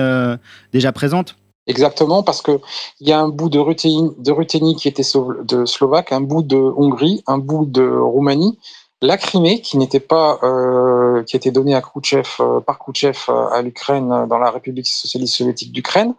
[0.74, 1.38] déjà présentes.
[1.66, 2.60] Exactement, parce que
[3.00, 6.44] il y a un bout de Ruthénie, de Ruthénie qui était de slovaque, un bout
[6.44, 8.60] de Hongrie, un bout de Roumanie,
[9.04, 13.48] la Crimée qui n'était pas, euh, qui était donnée à Khrouchtchev euh, par Khrouchtchev euh,
[13.50, 16.16] à l'Ukraine dans la République socialiste soviétique d'Ukraine,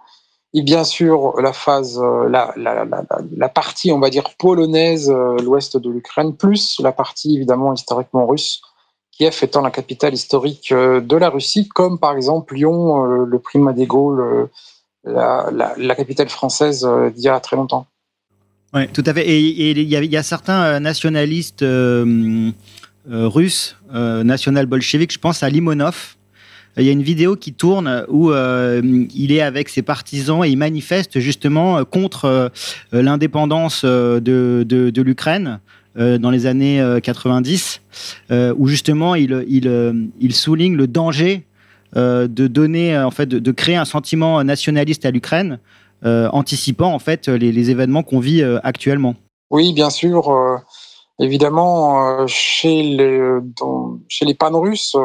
[0.53, 5.77] et bien sûr la phase, la, la, la, la, partie, on va dire polonaise, l'ouest
[5.77, 8.63] de l'Ukraine, plus la partie évidemment historiquement russe.
[9.11, 13.87] Kiev étant la capitale historique de la Russie, comme par exemple Lyon, le primat des
[13.87, 14.49] Gaules,
[15.07, 17.87] la, capitale française euh, d'il y a très longtemps.
[18.73, 19.27] Oui, tout à fait.
[19.29, 22.51] Et il y, a certains nationalistes euh,
[23.11, 26.17] euh, russes, euh, national-bolcheviques, je pense à Limonov.
[26.79, 28.81] Il y a une vidéo qui tourne où euh,
[29.15, 32.51] il est avec ses partisans et il manifeste justement contre
[32.91, 35.61] l'indépendance de, l'Ukraine
[35.97, 37.81] dans les années 90,
[38.57, 41.54] où justement il, souligne le danger euh,
[41.95, 45.59] de donner, en fait, de, créer un sentiment nationaliste à l'Ukraine,
[46.05, 49.15] euh, anticipant en fait les, événements qu'on vit euh, actuellement.
[49.51, 50.29] Oui, bien sûr.
[50.29, 50.59] Euh,
[51.19, 54.97] évidemment, chez les dans, chez les pan-russes,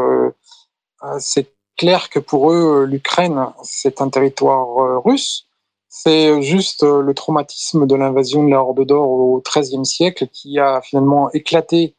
[1.20, 1.48] c'est
[1.78, 5.46] clair que pour eux, l'Ukraine, c'est un territoire russe.
[5.88, 10.82] C'est juste le traumatisme de l'invasion de la Horde d'Or au XIIIe siècle qui a
[10.82, 11.96] finalement éclaté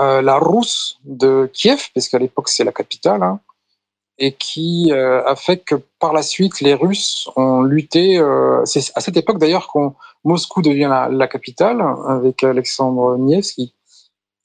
[0.00, 3.40] euh, la Rousse de Kiev, puisqu'à l'époque c'est la capitale, hein,
[4.18, 8.18] et qui euh, a fait que par la suite les Russes ont lutté.
[8.18, 13.72] Euh, c'est à cette époque d'ailleurs qu'on Moscou devient la, capitale avec Alexandre Nievski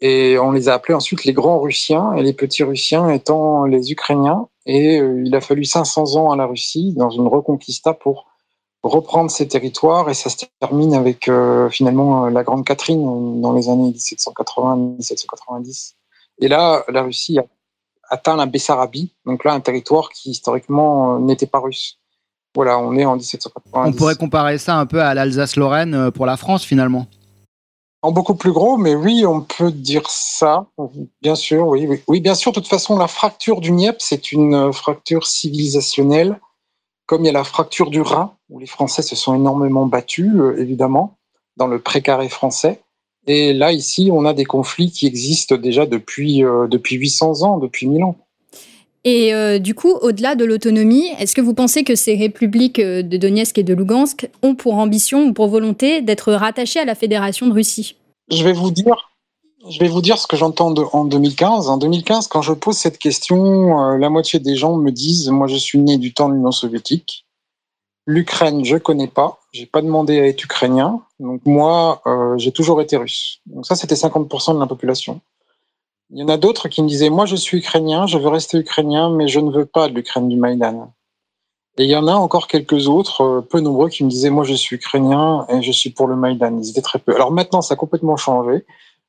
[0.01, 3.91] et on les a appelés ensuite les grands Russiens et les petits Russiens étant les
[3.91, 4.47] Ukrainiens.
[4.65, 8.27] Et euh, il a fallu 500 ans à la Russie dans une reconquista pour
[8.83, 11.31] reprendre ces territoires et ça se termine avec
[11.71, 15.93] finalement la Grande Catherine dans les années 1780-1790.
[16.39, 17.45] Et là, la Russie a
[18.13, 21.99] atteint la Bessarabie, donc là un territoire qui historiquement n'était pas russe.
[22.56, 23.89] Voilà, on est en 1790.
[23.89, 27.08] On pourrait comparer ça un peu à l'Alsace-Lorraine pour la France finalement.
[28.04, 30.67] En beaucoup plus gros, mais oui, on peut dire ça.
[31.21, 32.02] Bien sûr, oui, oui.
[32.08, 36.38] Oui, bien sûr, de toute façon, la fracture du Niep, c'est une fracture civilisationnelle,
[37.06, 40.34] comme il y a la fracture du Rhin, où les Français se sont énormément battus,
[40.36, 41.17] euh, évidemment,
[41.56, 42.82] dans le précaré français.
[43.27, 47.57] Et là, ici, on a des conflits qui existent déjà depuis, euh, depuis 800 ans,
[47.57, 48.17] depuis 1000 ans.
[49.05, 53.01] Et euh, du coup, au-delà de l'autonomie, est-ce que vous pensez que ces républiques euh,
[53.01, 56.95] de Donetsk et de Lugansk ont pour ambition ou pour volonté d'être rattachées à la
[56.95, 57.97] Fédération de Russie?
[58.31, 59.12] Je vais vous dire,
[59.69, 61.67] je vais vous dire ce que j'entends en 2015.
[61.67, 65.47] En 2015, quand je pose cette question, euh, la moitié des gens me disent "Moi,
[65.47, 67.22] je suis né du temps de l'Union soviétique.
[68.05, 69.39] L'Ukraine, je connais pas.
[69.51, 71.01] J'ai pas demandé à être ukrainien.
[71.19, 72.01] Donc moi,
[72.37, 75.21] j'ai toujours été russe." Donc ça, c'était 50% de la population.
[76.09, 78.57] Il y en a d'autres qui me disaient, moi je suis ukrainien, je veux rester
[78.57, 80.93] ukrainien, mais je ne veux pas de l'Ukraine du Maïdan.
[81.79, 84.43] Et il y en a encore quelques autres, euh, peu nombreux, qui me disaient, moi
[84.43, 86.55] je suis ukrainien et je suis pour le Maïdan.
[86.59, 87.15] Ils étaient très peu.
[87.15, 88.63] Alors maintenant, ça a complètement changé.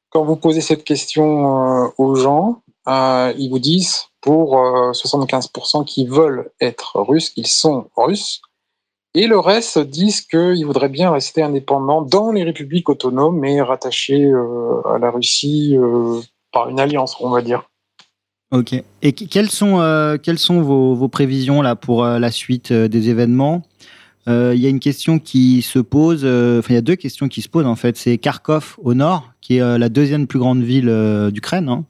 [0.08, 6.06] Quand vous posez cette question euh, aux gens, euh, ils vous disent, pour 75% qui
[6.06, 8.40] veulent être russes, qu'ils sont russes.
[9.14, 14.32] Et le reste disent qu'ils voudraient bien rester indépendants dans les républiques autonomes, mais rattachés
[14.84, 15.76] à la Russie
[16.52, 17.68] par une alliance, on va dire.
[18.54, 18.72] Ok.
[19.02, 20.16] Et quelles sont, euh,
[20.60, 23.62] vos, prévisions là, pour euh, la suite euh, des événements?
[24.26, 27.42] Il y a une question qui se pose, enfin il y a deux questions qui
[27.42, 27.98] se posent en fait.
[27.98, 30.90] C'est Kharkov au nord, qui est la deuxième plus grande ville
[31.30, 31.68] d'Ukraine.
[31.68, 31.84] Hein.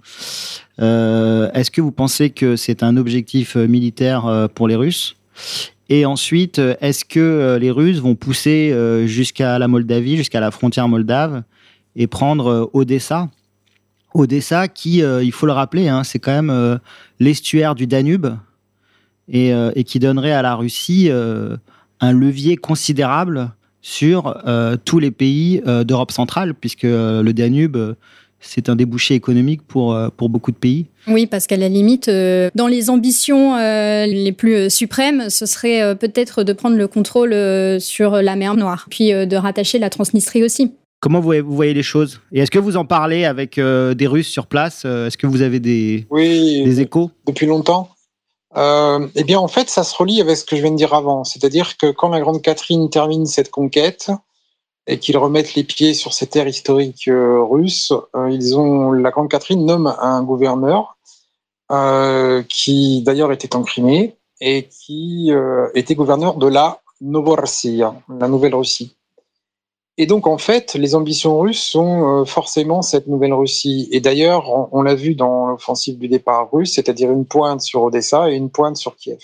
[1.54, 5.14] Est-ce que vous pensez que c'est un objectif militaire pour les Russes?
[5.88, 8.74] Et ensuite, est-ce que les Russes vont pousser
[9.06, 11.42] jusqu'à la Moldavie, jusqu'à la frontière moldave,
[11.94, 13.28] et prendre Odessa?
[14.14, 16.78] Odessa, qui, euh, il faut le rappeler, hein, c'est quand même euh,
[17.18, 18.28] l'estuaire du Danube
[19.34, 21.10] euh, et, qui donnerait à la Russie
[22.00, 24.42] un levier considérable sur
[24.84, 27.96] tous les pays d'Europe centrale, puisque le Danube,
[28.44, 30.86] c'est un débouché économique pour, pour beaucoup de pays.
[31.06, 36.52] Oui, parce qu'à la limite, dans les ambitions les plus suprêmes, ce serait peut-être de
[36.52, 37.34] prendre le contrôle
[37.80, 40.72] sur la mer Noire, puis de rattacher la Transnistrie aussi.
[41.04, 42.22] Comment vous, voyez les choses?
[42.32, 44.84] Et est-ce que vous en parlez avec euh, des Russes sur place?
[44.86, 47.10] Euh, Est-ce que vous avez des, des échos?
[47.26, 47.90] Depuis longtemps.
[48.56, 50.94] Euh, eh bien, en fait, ça se relie avec ce que je viens de dire
[50.94, 51.22] avant.
[51.24, 54.10] C'est-à-dire que quand la Grande Catherine termine cette conquête
[54.86, 57.92] et qu'ils remettent les pieds sur ces terres historiques russes,
[58.30, 60.96] ils ont la Grande Catherine nomme un gouverneur
[62.48, 65.32] qui d'ailleurs était en Crimée et qui
[65.74, 68.94] était gouverneur de la Novorossiya, la Nouvelle-Russie.
[69.96, 73.88] Et donc, en fait, les ambitions russes sont euh, forcément cette nouvelle Russie.
[73.92, 78.30] Et d'ailleurs, on, l'a vu dans l'offensive du départ russe, c'est-à-dire une pointe sur Odessa
[78.30, 79.20] et une pointe sur Kiev.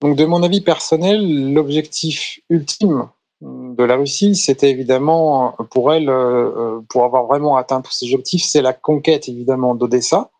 [0.00, 3.08] Donc, de mon avis personnel, l'objectif ultime
[3.40, 8.06] de la Russie, c'était évidemment, pour elle, euh, euh, pour avoir vraiment atteint tous ses
[8.06, 10.30] objectifs, c'est la conquête évidemment d'Odessa,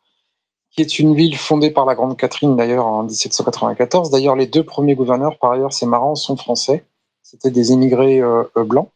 [0.73, 4.11] qui est une ville fondée par la Grande Catherine d'ailleurs en 1794.
[4.11, 6.85] D'ailleurs, les deux premiers gouverneurs, par ailleurs, c'est marrant, sont français.
[7.23, 8.23] C'était des émigrés
[8.57, 8.91] blancs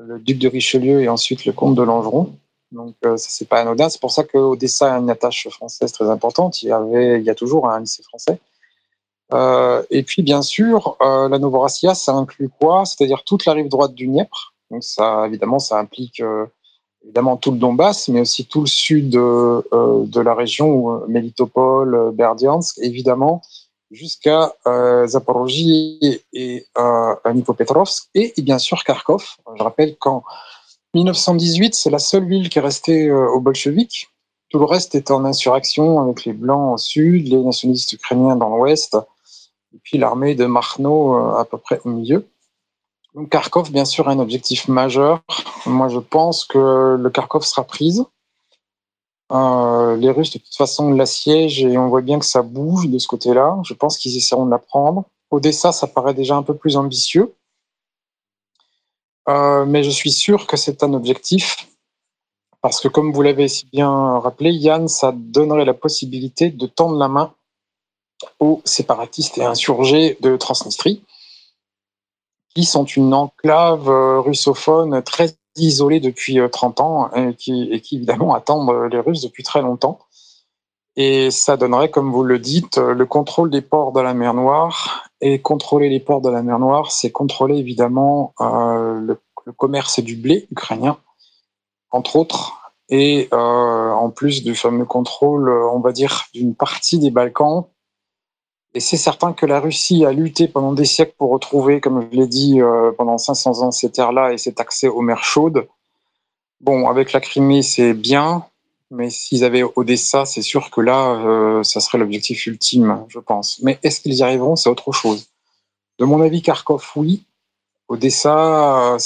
[0.00, 2.34] le duc de Richelieu et ensuite le comte de Langeron.
[2.72, 3.88] Donc euh, ça c'est pas anodin.
[3.88, 6.62] C'est pour ça qu'Odessa a une attache française très importante.
[6.62, 8.38] Il y avait, il y a toujours un lycée français.
[9.32, 12.84] Euh, et puis bien sûr, euh, la Novorossiya, ça inclut quoi?
[12.84, 14.54] C'est-à-dire toute la rive droite du Dniepr.
[14.70, 16.22] Donc ça, évidemment, ça implique
[17.02, 23.42] évidemment tout le Donbass, mais aussi tout le sud de la région, Melitopol, Berdiansk, évidemment,
[23.90, 25.06] jusqu'à euh,
[26.32, 29.36] et euh, Nipopetrovsk et, bien sûr Kharkov.
[29.56, 30.22] Je rappelle qu'en
[30.94, 34.08] 1918, c'est la seule ville qui est restée euh, aux bolcheviks.
[34.48, 38.56] Tout le reste est en insurrection avec les Blancs au sud, les nationalistes ukrainiens dans
[38.56, 38.96] l'ouest,
[39.74, 42.28] et puis l'armée de Marno euh, à peu près au milieu.
[43.14, 45.20] Donc Kharkov, bien sûr, est un objectif majeur.
[45.66, 48.04] Moi, je pense que le Kharkov sera prise.
[49.32, 52.98] Euh, les Russes, de toute façon, l'assiègent et on voit bien que ça bouge de
[52.98, 53.58] ce côté-là.
[53.64, 55.04] Je pense qu'ils essaieront de la prendre.
[55.30, 57.34] Odessa, ça paraît déjà un peu plus ambitieux.
[59.28, 61.68] Euh, mais je suis sûr que c'est un objectif.
[62.62, 66.98] Parce que, comme vous l'avez si bien rappelé, Yann, ça donnerait la possibilité de tendre
[66.98, 67.32] la main
[68.38, 71.02] aux séparatistes et insurgés de Transnistrie,
[72.54, 78.34] qui sont une enclave euh, russophone très isolés depuis 30 euh, ans et qui, évidemment
[78.34, 80.00] attendent euh, les Russes depuis très longtemps.
[80.96, 85.08] Et ça donnerait, comme vous le dites, le contrôle des ports de la mer Noire.
[85.20, 89.18] Et contrôler les ports de la mer Noire, c'est contrôler évidemment le,
[89.56, 90.98] commerce du blé ukrainien,
[91.90, 92.72] entre autres.
[92.88, 97.66] et en plus du fameux contrôle, on va dire, d'une partie des Balkans.
[98.74, 102.16] Et c'est certain que la Russie a lutté pendant des siècles pour retrouver, comme je
[102.16, 105.66] l'ai dit, euh, pendant 500 ans, ces terres-là et cet accès aux mers chaudes.
[106.60, 108.44] Bon, avec la Crimée, c'est bien,
[108.92, 113.60] mais s'ils avaient Odessa, c'est sûr que là, euh, ça serait l'objectif ultime, je pense.
[113.62, 114.54] Mais est-ce qu'ils y arriveront?
[114.54, 115.26] C'est autre chose.
[115.98, 117.24] De mon avis, Kharkov, oui.
[117.88, 118.96] Odessa,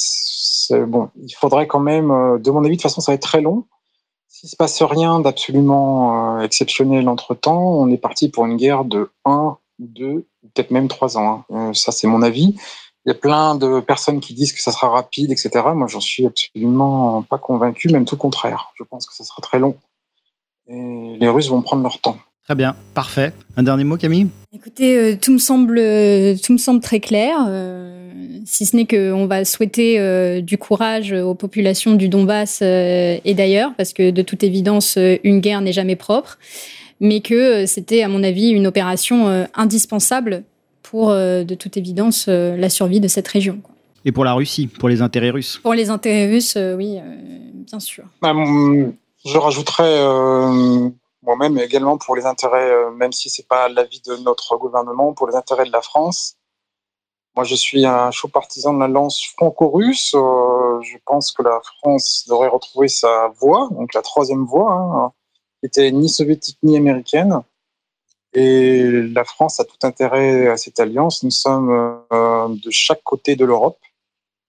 [0.86, 1.08] bon.
[1.22, 3.40] Il faudrait quand même, euh, de mon avis, de toute façon, ça va être très
[3.40, 3.64] long.
[4.44, 9.10] S'il se passe rien d'absolument euh, exceptionnel entre-temps, on est parti pour une guerre de
[9.24, 11.46] 1, 2, peut-être même 3 ans.
[11.48, 11.70] Hein.
[11.70, 12.54] Euh, ça, c'est mon avis.
[13.06, 15.50] Il y a plein de personnes qui disent que ça sera rapide, etc.
[15.74, 18.70] Moi, j'en suis absolument pas convaincu, même tout contraire.
[18.74, 19.78] Je pense que ça sera très long.
[20.66, 22.18] Et les Russes vont prendre leur temps.
[22.44, 23.32] Très bien, parfait.
[23.56, 24.26] Un dernier mot, Camille?
[24.52, 25.76] Écoutez, euh, tout me semble,
[26.42, 27.38] tout me semble très clair.
[27.48, 28.10] Euh,
[28.44, 33.72] si ce n'est qu'on va souhaiter euh, du courage aux populations du Donbass et d'ailleurs,
[33.78, 36.38] parce que de toute évidence, une guerre n'est jamais propre,
[37.00, 40.42] mais que c'était, à mon avis, une opération indispensable
[40.82, 43.60] pour, de toute évidence, la survie de cette région.
[44.04, 45.60] Et pour la Russie, pour les intérêts russes?
[45.62, 46.98] Pour les intérêts russes, oui,
[47.66, 48.04] bien sûr.
[48.20, 48.34] Bah,
[49.24, 49.98] je rajouterais
[51.24, 55.26] moi-même, également pour les intérêts, euh, même si c'est pas l'avis de notre gouvernement, pour
[55.26, 56.36] les intérêts de la France.
[57.36, 60.14] Moi, je suis un chaud partisan de l'alliance franco-russe.
[60.14, 65.12] Euh, je pense que la France devrait retrouver sa voie, donc la troisième voie, hein,
[65.60, 67.40] qui était ni soviétique ni américaine.
[68.34, 71.22] Et la France a tout intérêt à cette alliance.
[71.22, 71.70] Nous sommes
[72.12, 73.78] euh, de chaque côté de l'Europe,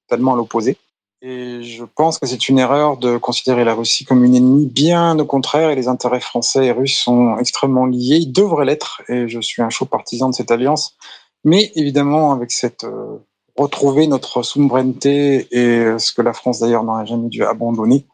[0.07, 0.77] tellement à l'opposé.
[1.21, 4.67] Et je pense que c'est une erreur de considérer la Russie comme une ennemie.
[4.67, 8.17] Bien au contraire, et les intérêts français et russes sont extrêmement liés.
[8.17, 10.97] Ils devraient l'être, et je suis un chaud partisan de cette alliance.
[11.43, 13.17] Mais évidemment, avec cette euh,
[13.55, 18.05] retrouver notre souveraineté et ce que la France d'ailleurs n'aurait jamais dû abandonner.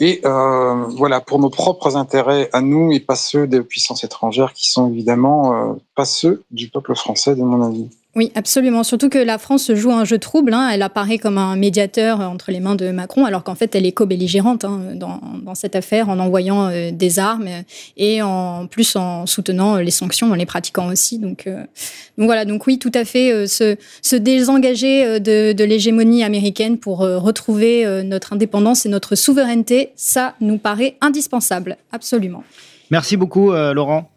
[0.00, 4.54] Et euh, voilà, pour nos propres intérêts à nous et pas ceux des puissances étrangères
[4.54, 7.90] qui sont évidemment euh, pas ceux du peuple français, de mon avis.
[8.16, 8.82] Oui, absolument.
[8.82, 10.52] Surtout que la France joue un jeu trouble.
[10.52, 10.68] Hein.
[10.72, 13.92] Elle apparaît comme un médiateur entre les mains de Macron, alors qu'en fait, elle est
[13.92, 17.48] co-belligérante hein, dans, cette affaire en envoyant euh, des armes
[17.96, 21.18] et en plus en soutenant les sanctions, en les pratiquant aussi.
[21.18, 21.64] Donc, euh,
[22.18, 22.44] voilà.
[22.44, 23.32] Donc oui, tout à fait.
[23.32, 29.92] Euh, se, se, désengager de, de l'hégémonie américaine pour retrouver notre indépendance et notre souveraineté,
[29.94, 31.76] ça nous paraît indispensable.
[31.92, 32.42] Absolument.
[32.90, 34.10] Merci beaucoup, Laurent.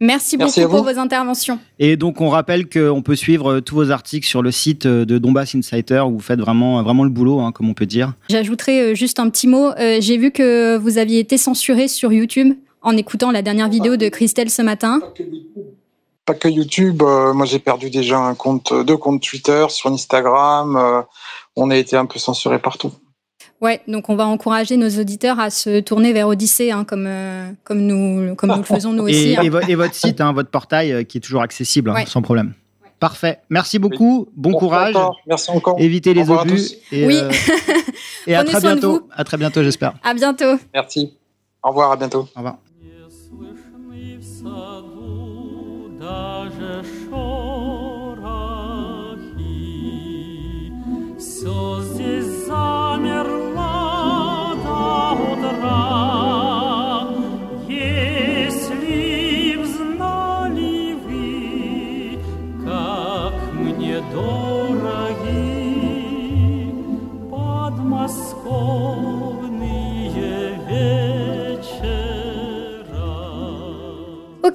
[0.00, 1.58] Merci, beaucoup pour vos interventions.
[1.78, 5.04] Et donc, on rappelle qu'on peut suivre euh, tous vos articles sur le site euh,
[5.04, 8.12] de Donbass Insider où vous faites vraiment, vraiment le boulot, hein, comme on peut dire.
[8.28, 9.70] J'ajouterai euh, juste un petit mot.
[9.78, 14.08] J'ai vu que vous aviez été censuré sur YouTube en écoutant la dernière vidéo de
[14.08, 15.00] Christelle ce matin.
[16.26, 17.02] Pas que YouTube.
[17.02, 21.04] moi, j'ai perdu déjà un compte, deux comptes Twitter, sur Instagram.
[21.56, 22.92] on a été un peu censuré partout.
[23.64, 27.50] Ouais, donc on va encourager nos auditeurs à se tourner vers Odyssée, hein, comme, euh,
[27.64, 29.30] comme, nous, comme nous le faisons nous aussi.
[29.30, 29.42] Et, hein.
[29.42, 32.52] et, votre site, hein, votre portail euh, qui est toujours accessible, sans problème.
[33.00, 33.38] Parfait.
[33.48, 34.28] Merci beaucoup.
[34.36, 34.94] Bon, courage.
[35.26, 35.76] Merci encore.
[35.78, 36.72] Évitez les obus.
[36.92, 37.16] Et, oui.
[37.16, 37.30] Euh,
[38.26, 39.08] et à très bientôt.
[39.10, 39.94] À très bientôt, j'espère.
[40.02, 40.58] À bientôt.
[40.74, 41.16] Merci.
[41.62, 41.90] Au revoir.
[41.90, 42.28] À bientôt.
[42.36, 42.58] Au revoir.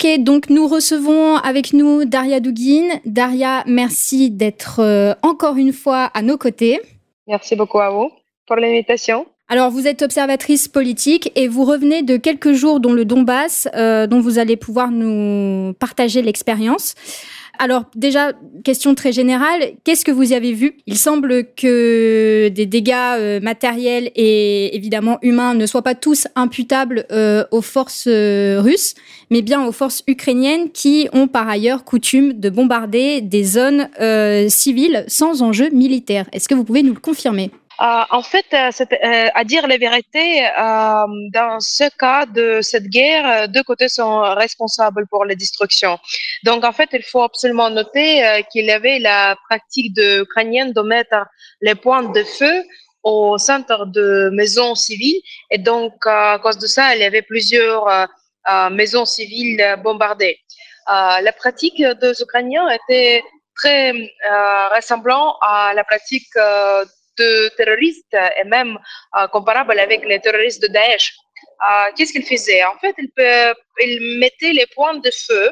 [0.01, 2.99] Ok, donc nous recevons avec nous Daria Dugin.
[3.03, 6.79] Daria, merci d'être euh, encore une fois à nos côtés.
[7.27, 8.09] Merci beaucoup à vous
[8.45, 9.25] pour l'invitation.
[9.49, 14.05] Alors, vous êtes observatrice politique et vous revenez de quelques jours dans le Donbass, euh,
[14.05, 16.93] dont vous allez pouvoir nous partager l'expérience.
[17.61, 18.31] Alors déjà,
[18.63, 20.77] question très générale, qu'est-ce que vous y avez vu?
[20.87, 27.05] Il semble que des dégâts euh, matériels et évidemment humains ne soient pas tous imputables
[27.11, 28.95] euh, aux forces euh, russes,
[29.29, 33.89] mais bien aux forces ukrainiennes qui ont par ailleurs coutume de bombarder des zones
[34.47, 36.29] civiles sans enjeu militaire.
[36.31, 37.51] Est-ce que vous pouvez nous le confirmer?
[37.81, 43.47] Euh, en fait, euh, euh, à dire la vérité, dans ce cas de cette guerre,
[43.47, 45.97] deux côtés sont responsables pour la destruction.
[46.43, 50.81] Donc, en fait, il faut absolument noter qu'il y avait la pratique de ukrainienne de
[50.81, 51.25] mettre
[51.61, 52.63] les points de feu
[53.03, 55.21] au centre de maisons civiles.
[55.49, 57.85] Et donc, à cause de ça, il y avait plusieurs
[58.71, 60.37] maisons civiles bombardées.
[60.87, 63.23] la pratique des Ukrainiens était
[63.55, 63.93] très
[64.75, 66.27] ressemblant à la pratique
[67.19, 68.77] de terroristes et même
[69.31, 71.15] comparable avec les terroristes de Daesh.
[71.95, 72.63] Qu'est-ce qu'il faisait?
[72.63, 75.49] En fait, il, peut, il mettait les points de feu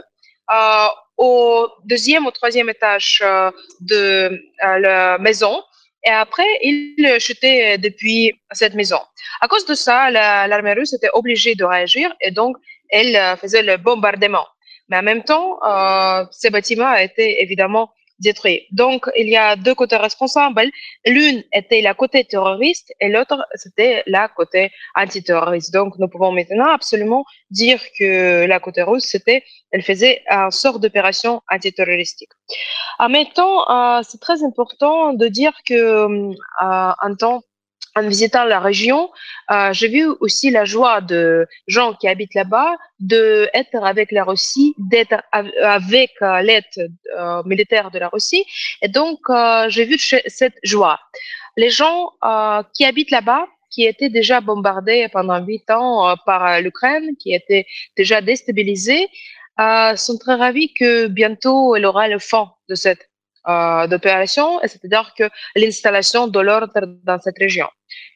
[1.18, 3.24] au deuxième ou troisième étage
[3.82, 5.62] de la maison
[6.08, 9.00] et après, il chutait depuis cette maison.
[9.42, 12.56] À cause de ça, l'armée russe était obligée de réagir et donc
[12.90, 14.48] elle faisait le bombardement.
[14.90, 18.68] Mais en même temps, euh, ces bâtiments étaient évidemment détruits.
[18.72, 20.70] Donc, il y a deux côtés responsables.
[21.06, 25.74] L'une était la côté terroriste et l'autre, c'était la côté antiterroriste.
[25.74, 30.80] Donc, nous pouvons maintenant absolument dire que la côté russe, c'était, elle faisait un sort
[30.80, 32.32] d'opération antiterroristique.
[33.00, 37.42] En même temps, euh, c'est très important de dire que euh, en temps
[37.98, 39.10] en visitant la région,
[39.52, 44.76] euh, j'ai vu aussi la joie de gens qui habitent là-bas d'être avec la Russie,
[44.78, 48.46] d'être avec euh, l'aide euh, militaire de la Russie.
[48.82, 49.20] Et donc,
[49.70, 51.00] j'ai vu cette joie.
[51.56, 52.12] Les gens
[52.74, 57.66] qui habitent là-bas, qui étaient déjà bombardés pendant huit ans par l'Ukraine, qui étaient
[57.98, 59.08] déjà déstabilisés,
[59.96, 63.10] sont très ravis que bientôt elle aura le fond de cette
[63.90, 67.68] d'opération, c'est-à-dire que l'installation de l'ordre dans cette région.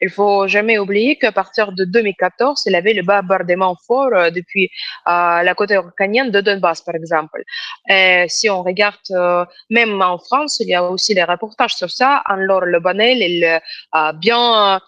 [0.02, 4.70] Il faut jamais oublier qu'à partir de 2014, il avait le bombardement fort euh, depuis
[5.08, 7.42] euh, la côte ukrainienne de Donbass, par exemple.
[8.28, 12.22] Si on regarde, euh, même en France, il y a aussi des reportages sur ça.
[12.26, 13.60] Alors, le Banel, il
[13.92, 14.80] a bien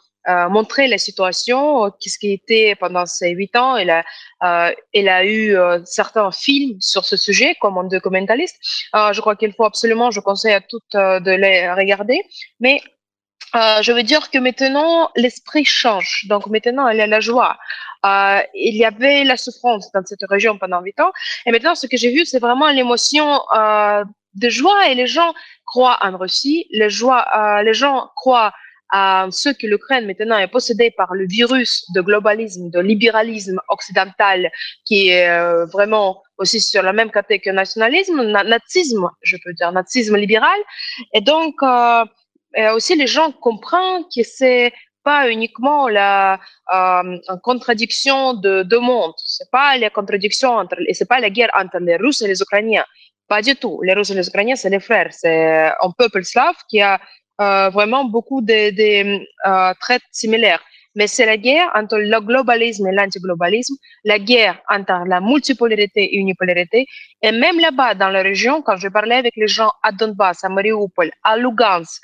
[0.48, 3.76] montrer la situation, qu'est-ce qui était pendant ces huit ans.
[3.76, 8.56] Elle a, eu certains films sur ce sujet comme un documentaliste.
[8.94, 12.22] je crois qu'il faut absolument, je conseille à toutes de les regarder.
[12.58, 12.80] Mais
[13.54, 16.24] je veux dire que maintenant, l'esprit change.
[16.28, 17.56] Donc maintenant, il y a la joie.
[18.04, 21.12] Euh, il y avait la souffrance dans cette région pendant huit ans.
[21.46, 24.88] Et maintenant, ce que j'ai vu, c'est vraiment l'émotion euh, de joie.
[24.88, 25.32] Et les gens
[25.64, 26.66] croient en Russie.
[26.70, 28.52] Les, joie, euh, les gens croient
[28.90, 34.50] à ce que l'Ukraine maintenant est possédée par le virus de globalisme, de libéralisme occidental,
[34.84, 39.72] qui est euh, vraiment aussi sur la même catégorie que nationalisme, nazisme, je peux dire,
[39.72, 40.58] nazisme libéral.
[41.14, 41.54] Et donc,
[42.58, 46.40] euh, aussi les gens comprennent que c'est pas uniquement la
[46.72, 49.14] euh, contradiction de deux mondes.
[49.18, 52.40] C'est pas la contradiction entre, et c'est pas la guerre entre les Russes et les
[52.40, 52.84] Ukrainiens.
[53.28, 53.80] Pas du tout.
[53.82, 55.12] Les Russes et les Ukrainiens, c'est les frères.
[55.12, 57.00] C'est un peuple slave qui a
[57.40, 60.62] euh, vraiment beaucoup de, de traits similaires.
[60.94, 63.74] Mais c'est la guerre entre le globalisme et l'antiglobalisme,
[64.04, 66.86] la guerre entre la multipolarité et l'unipolarité.
[67.22, 70.48] Et même là-bas, dans la région, quand je parlais avec les gens à Donbass, à
[70.48, 72.00] Mariupol, à Lugansk,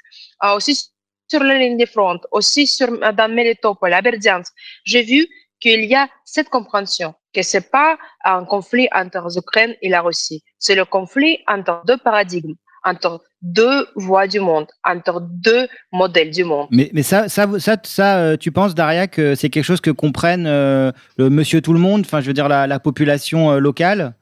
[0.57, 0.91] aussi
[1.29, 2.69] sur la ligne de front, aussi
[3.17, 4.53] dans Melitopol, à Berdiansk,
[4.85, 5.29] j'ai vu
[5.61, 10.43] qu'il y a cette compréhension que c'est pas un conflit entre l'Ukraine et la Russie,
[10.59, 16.45] c'est le conflit entre deux paradigmes entre deux voies du monde, entre deux modèles du
[16.45, 16.69] monde.
[16.71, 19.91] Mais, mais ça, ça, ça, ça euh, tu penses, Daria, que c'est quelque chose que
[19.91, 24.15] comprenne euh, le monsieur tout le monde, enfin, je veux dire, la, population euh, locale?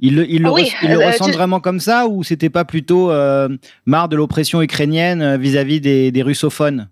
[0.00, 3.10] Ils le, il le, ressentent vraiment comme ça ou c'était pas plutôt
[3.84, 6.88] marre de l'oppression ukrainienne vis-à-vis des, des russophones?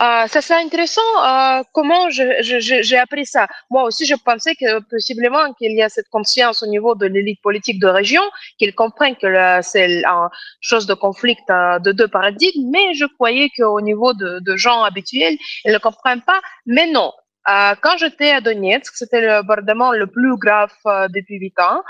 [0.00, 1.00] Euh, ça c'est intéressant.
[1.24, 6.08] Euh, comment j'ai appris ça Moi aussi, je pensais que possiblement qu'il y a cette
[6.08, 8.22] conscience au niveau de l'élite politique de région,
[8.58, 10.28] qu'ils comprennent que c'est une
[10.60, 15.36] chose de conflit euh, de deux paradigmes, mais je croyais qu'au niveau de, gens habituels,
[15.64, 16.40] ils ne comprennent pas.
[16.66, 17.12] Mais non.
[17.46, 20.72] Quand j'étais à Donetsk, c'était le bombardement le plus grave
[21.10, 21.82] depuis huit ans.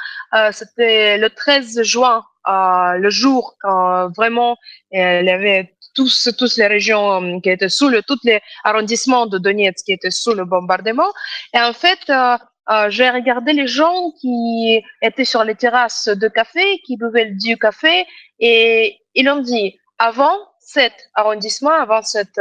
[0.53, 4.57] c'était le 13 juin, le jour quand vraiment
[4.93, 9.39] il y avait tous, les régions euh, qui étaient sous le, tous les arrondissements de
[9.39, 11.11] Donetsk qui étaient sous le bombardement.
[11.55, 12.37] Et en fait, euh,
[12.71, 17.59] euh, j'ai regardé les gens qui étaient sur les terrasses de café, qui buvaient du
[17.59, 18.07] café,
[18.39, 22.41] et ils ont dit, avant cet arrondissement, avant cette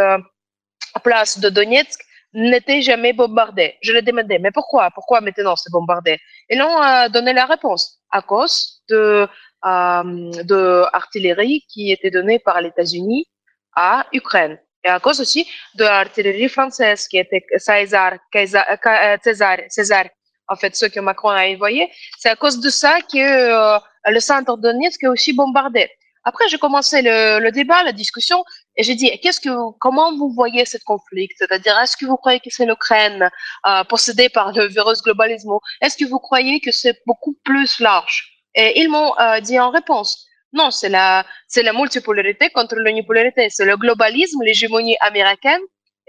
[1.03, 1.99] place de Donetsk,
[2.33, 3.75] n'était jamais bombardé.
[3.81, 4.89] Je leur demandé, mais pourquoi?
[4.91, 6.17] Pourquoi maintenant c'est bombardé?
[6.49, 9.27] Ils ont donné la réponse à cause de,
[9.63, 13.27] de artillerie qui était donnée par les États-Unis
[13.75, 14.57] à Ukraine.
[14.83, 20.05] Et à cause aussi de l'artillerie française qui était César, César, César,
[20.47, 24.19] en fait, ce que Macron a envoyé, c'est à cause de ça que euh, le
[24.19, 25.89] centre de Donetsk est aussi bombardé.
[26.23, 28.43] Après, j'ai commencé le, le, débat, la discussion,
[28.75, 29.49] et j'ai dit, qu'est-ce que,
[29.79, 31.27] comment vous voyez ce conflit?
[31.35, 33.29] C'est-à-dire, est-ce que vous croyez que c'est l'Ukraine
[33.65, 35.51] euh, possédée par le virus globalisme
[35.81, 38.31] Est-ce que vous croyez que c'est beaucoup plus large?
[38.53, 43.47] Et ils m'ont euh, dit en réponse, non, c'est la, c'est la multipolarité contre l'unipolarité.
[43.49, 45.61] C'est le globalisme, l'hégémonie américaine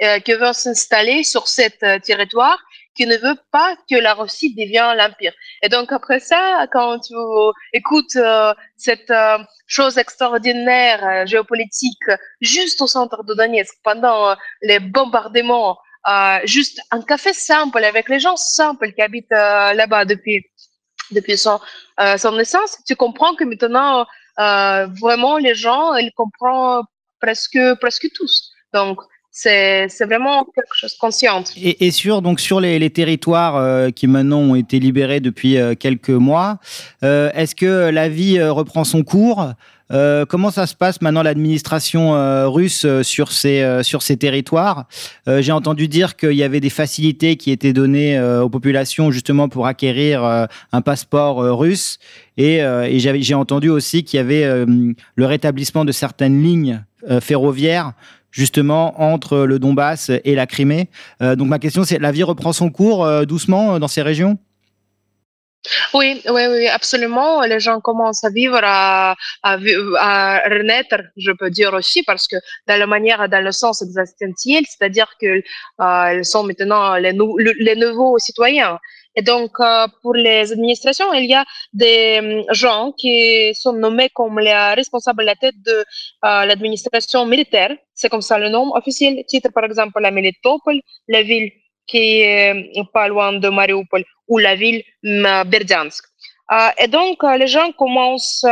[0.03, 2.59] euh, qui veut s'installer sur cet euh, territoire
[2.97, 5.32] qui ne veut pas que la Russie devienne l'empire.
[5.62, 7.14] Et donc après ça, quand tu
[7.72, 9.12] écoutes euh, cette
[9.66, 12.07] chose extraordinaire géopolitique
[12.40, 15.78] juste au centre de Donetsk pendant les bombardements,
[16.45, 20.45] juste un café simple avec les gens simples qui habitent là-bas depuis
[21.12, 21.61] depuis son,
[22.18, 24.07] son naissance, tu comprends que maintenant
[24.39, 26.83] vraiment les gens ils comprennent
[27.20, 28.53] presque presque tous.
[28.72, 28.99] Donc
[29.33, 31.43] c'est vraiment quelque chose de conscient.
[31.57, 36.11] Et, sur donc sur les, territoires euh, qui maintenant ont été libérés depuis euh, quelques
[36.11, 36.59] mois,
[37.03, 39.53] euh, est-ce que la vie reprend son cours?
[39.91, 42.12] Comment ça se passe maintenant l'administration
[42.51, 44.87] russe sur ces sur ces territoires?
[45.26, 49.66] J'ai entendu dire qu'il y avait des facilités qui étaient données aux populations justement pour
[49.66, 51.99] acquérir un passeport russe.
[52.37, 56.83] Et, et j'ai entendu aussi qu'il y avait le rétablissement de certaines lignes
[57.20, 57.93] ferroviaires
[58.33, 60.89] justement entre le Donbass et la Crimée.
[61.20, 64.03] Euh, donc ma question c'est, la vie reprend son cours euh, doucement euh, dans ces
[64.03, 64.39] régions?
[65.95, 67.43] Oui, oui, oui, absolument.
[67.43, 72.37] Les gens commencent à vivre, à, à, renaître, je peux dire aussi, parce que
[72.67, 78.79] dans la manière, dans le sens existentiel, c'est-à-dire qu'ils sont maintenant les, nouveaux citoyens.
[79.15, 84.09] Et donc, euh, pour les administrations, il y a des euh, gens qui sont nommés
[84.09, 85.85] comme les responsables de la tête de
[86.25, 87.77] euh, l'administration militaire.
[87.95, 89.23] C'est comme ça le nom officiel.
[89.29, 91.53] Titre, par exemple, la Melitopol, la ville
[91.87, 96.05] qui est pas loin de Mariupol, ou la ville Berdiansk.
[96.78, 98.45] et donc, les gens commencent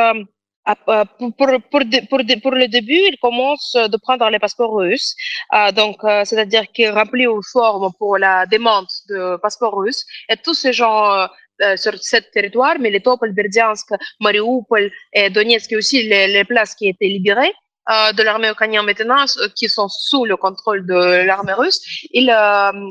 [0.66, 5.14] pour, le début, il commence de prendre les passeports russes.
[5.54, 10.04] Euh, donc, euh, c'est-à-dire qu'il remplit une forme pour la demande de passeport russe.
[10.28, 11.28] Et tous ces gens
[11.62, 13.88] euh, sur ce territoire, mais les Topol, Berdiansk,
[14.20, 17.52] Mariupol et Donetsk, aussi les, les places qui étaient libérées,
[17.90, 19.24] de l'armée ukrainienne maintenant,
[19.56, 21.80] qui sont sous le contrôle de l'armée russe,
[22.12, 22.32] ils,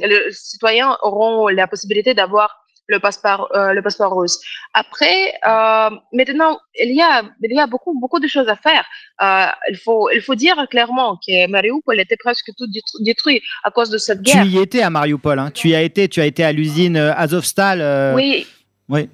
[0.01, 4.39] les citoyens auront la possibilité d'avoir le passeport, euh, le passeport russe.
[4.73, 8.83] Après, euh, maintenant, il y a, il y a beaucoup, beaucoup de choses à faire.
[9.21, 12.65] Euh, il faut, il faut dire clairement que Mariupol était presque tout
[13.01, 14.43] détruit à cause de cette guerre.
[14.43, 15.51] Tu y étais à Mariupol, hein.
[15.51, 18.15] Tu y as été, tu as été à l'usine Azovstal.
[18.15, 18.47] Oui.
[18.89, 19.09] Oui.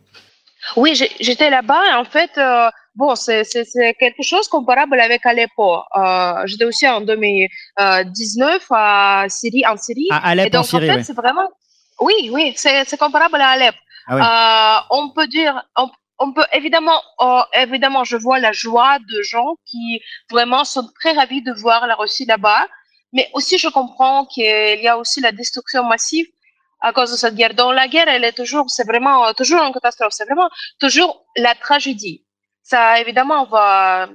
[0.77, 1.99] Oui, j'étais là-bas.
[1.99, 2.31] En fait,
[2.95, 3.43] bon, c'est
[3.99, 5.79] quelque chose comparable avec Aleppo.
[6.45, 10.07] j'étais aussi en 2019 à Syrie, en Syrie.
[10.11, 11.49] À Alep, et donc, en Syrie, en fait, c'est vraiment
[11.99, 13.75] oui, oui, c'est comparable à Alep.
[14.07, 15.63] Ah euh, on peut dire,
[16.19, 21.13] on, peut évidemment, oh, évidemment, je vois la joie de gens qui vraiment sont très
[21.13, 22.67] ravis de voir la Russie là-bas,
[23.13, 26.27] mais aussi je comprends qu'il y a aussi la destruction massive
[26.81, 27.55] à cause de cette guerre.
[27.55, 31.55] Donc la guerre, elle est toujours, c'est vraiment toujours une catastrophe, c'est vraiment toujours la
[31.55, 32.24] tragédie.
[32.65, 34.09] Ça évidemment va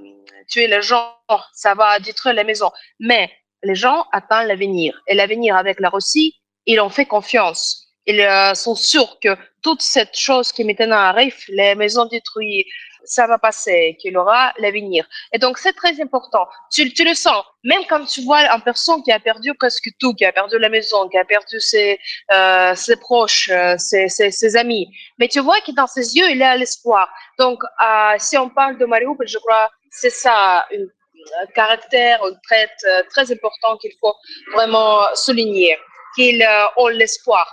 [0.49, 1.15] tuer les gens,
[1.53, 3.31] ça va détruire les maisons, mais
[3.63, 5.01] les gens attendent l'avenir.
[5.07, 6.35] Et l'avenir avec la Russie
[6.67, 7.87] ils ont fait confiance.
[8.07, 12.67] Ils euh, sont sûrs que toute cette chose qui maintenant arrive, les maisons détruites,
[13.05, 15.07] ça va passer, qu'il aura l'avenir.
[15.33, 16.47] Et donc, c'est très important.
[16.73, 20.25] Tu, le sens, même quand tu vois une personne qui a perdu presque tout, qui
[20.25, 21.99] a perdu la maison, qui a perdu ses,
[22.33, 24.89] euh, ses proches, euh, ses, ses, amis.
[25.19, 27.09] Mais tu vois que dans ses yeux, il a l'espoir.
[27.39, 32.71] Donc, euh, si on parle de Mariupol, je crois c'est ça, un caractère, un trait
[32.85, 34.15] euh, très important qu'il faut
[34.55, 35.77] vraiment souligner
[36.17, 37.47] qu'ils euh, ont l'espoir.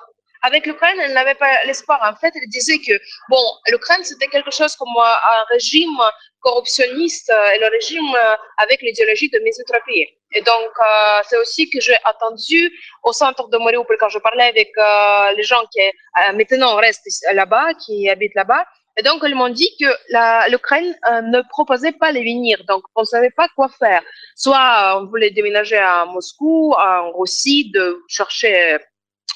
[0.43, 1.99] Avec l'Ukraine, elle n'avait pas l'espoir.
[2.03, 2.93] En fait, elle disait que,
[3.29, 5.97] bon, l'Ukraine, c'était quelque chose comme un régime
[6.41, 10.07] corruptionniste euh, et le régime euh, avec l'idéologie de misotropie.
[10.33, 10.71] Et donc,
[11.27, 12.71] c'est aussi que j'ai attendu
[13.03, 14.71] au centre de Mariupol quand je parlais avec
[15.37, 15.79] les gens qui
[16.33, 18.65] maintenant restent là-bas, qui habitent là-bas.
[18.97, 22.61] Et donc, ils m'ont dit que l'Ukraine ne proposait pas les venir.
[22.67, 24.01] Donc, on ne savait pas quoi faire.
[24.35, 28.79] Soit on voulait déménager à Moscou, en Russie, de chercher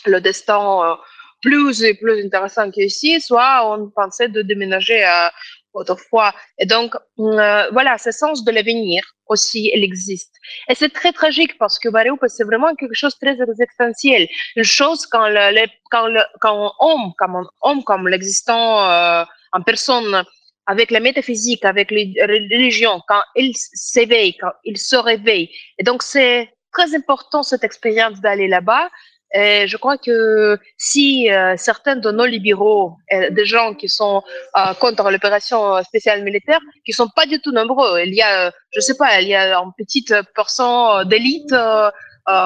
[0.05, 0.97] le destin
[1.41, 5.31] plus et plus intéressant qu'ici, soit on pensait de déménager à
[5.73, 6.33] autrefois.
[6.59, 10.33] Et donc, euh, voilà, ce sens de l'avenir aussi, il existe.
[10.69, 14.27] Et c'est très tragique parce que Mariupol, c'est vraiment quelque chose de très existentiel.
[14.55, 19.23] Une chose quand, le, quand, le, quand un homme, comme un homme, comme l'existant euh,
[19.53, 20.23] en personne,
[20.67, 25.49] avec la métaphysique, avec les religions, quand il s'éveille, quand il se réveille.
[25.77, 28.89] Et donc, c'est très important cette expérience d'aller là-bas
[29.33, 34.21] et je crois que si euh, certains de nos libéraux, euh, des gens qui sont
[34.57, 38.81] euh, contre l'opération spéciale militaire, qui sont pas du tout nombreux, il y a, je
[38.81, 41.53] sais pas, il y a une petite portion d'élite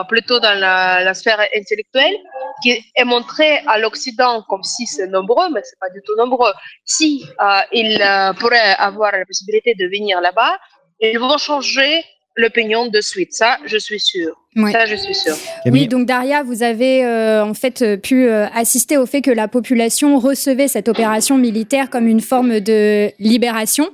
[0.08, 2.16] plutôt dans la, la, sphère intellectuelle
[2.64, 6.54] qui est montrée à l'Occident comme si c'est nombreux, mais c'est pas du tout nombreux.
[6.86, 7.26] Si
[7.72, 10.58] ils pourraient avoir la possibilité de venir là-bas,
[11.00, 12.04] ils vont changer
[12.36, 13.34] l'opinion de suite.
[13.34, 14.36] Ça, je suis sûre.
[14.72, 15.36] Ça, je suis sûre.
[15.66, 19.48] Oui, donc Daria, vous avez euh, en fait pu euh, assister au fait que la
[19.48, 23.90] population recevait cette opération militaire comme une forme de libération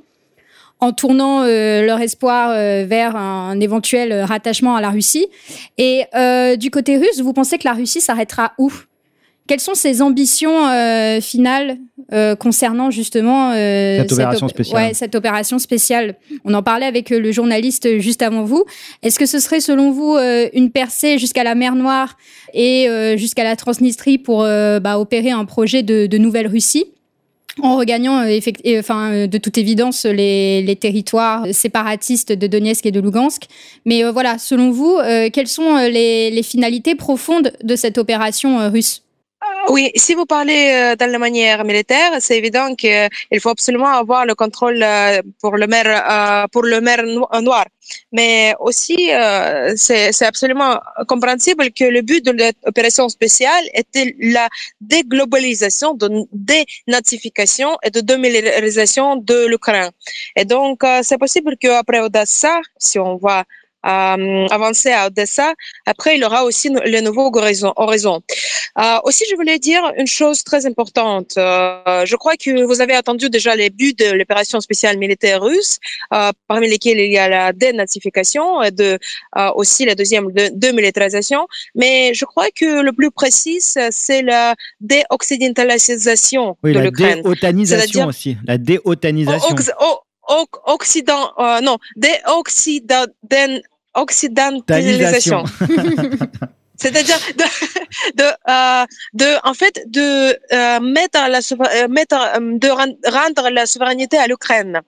[0.79, 2.51] en tournant euh, leur espoir
[2.85, 5.27] vers un, éventuel rattachement à la Russie.
[5.77, 6.05] Et
[6.57, 8.71] du côté russe, vous pensez que la Russie s'arrêtera où?
[9.47, 11.77] Quelles sont ses ambitions euh, finales
[12.13, 14.95] euh, concernant justement euh, cette, opération spéciale.
[14.95, 16.15] cette opération spéciale
[16.45, 18.65] On en parlait avec le journaliste juste avant vous.
[19.03, 20.17] Est-ce que ce serait selon vous
[20.53, 22.17] une percée jusqu'à la mer Noire
[22.53, 22.87] et
[23.17, 26.85] jusqu'à la Transnistrie pour bah, opérer un projet de, Nouvelle-Russie
[27.61, 28.23] en regagnant
[28.79, 33.43] enfin, de toute évidence les, territoires séparatistes de Donetsk et de Lugansk?
[33.85, 34.97] Mais voilà, selon vous,
[35.33, 39.03] quelles sont les finalités profondes de cette opération russe?
[39.69, 43.09] Oui, si vous parlez euh, dans la manière militaire, c'est évident qu'il
[43.39, 47.03] faut absolument avoir le contrôle euh, pour le maire, euh, pour le maire
[47.41, 47.65] noir.
[48.11, 49.09] Mais aussi,
[49.75, 54.47] c'est absolument compréhensible que le but de l'opération spéciale était la
[54.79, 59.91] déglobalisation, de dénazification et de démilitarisation de l'Ukraine.
[60.35, 63.43] Et donc, c'est possible qu'après Odessa, si on va
[63.85, 65.53] euh, avancer à Odessa.
[65.85, 68.21] Après, il y aura aussi le nouveau horizon.
[68.79, 71.33] Euh, aussi, je voulais dire une chose très importante.
[71.37, 75.79] Euh, je crois que vous avez entendu déjà les buts de l'opération spéciale militaire russe,
[76.13, 78.97] euh, parmi lesquels il y a la dénazification et de,
[79.37, 81.47] euh, aussi la deuxième de, démilitarisation.
[81.75, 87.17] Mais je crois que le plus précis, c'est la déoccidentalisation oui, de l'Ukraine.
[87.17, 88.37] La déotanisation aussi.
[88.45, 89.55] La déotanisation.
[90.65, 93.05] Occident, euh, non, déoccident,
[93.93, 95.43] occidentalisation.
[96.81, 97.43] C'est-à-dire de,
[98.15, 104.17] de, euh, de, en fait, de euh, mettre la euh, mettre, de rendre la souveraineté
[104.17, 104.81] à l'Ukraine.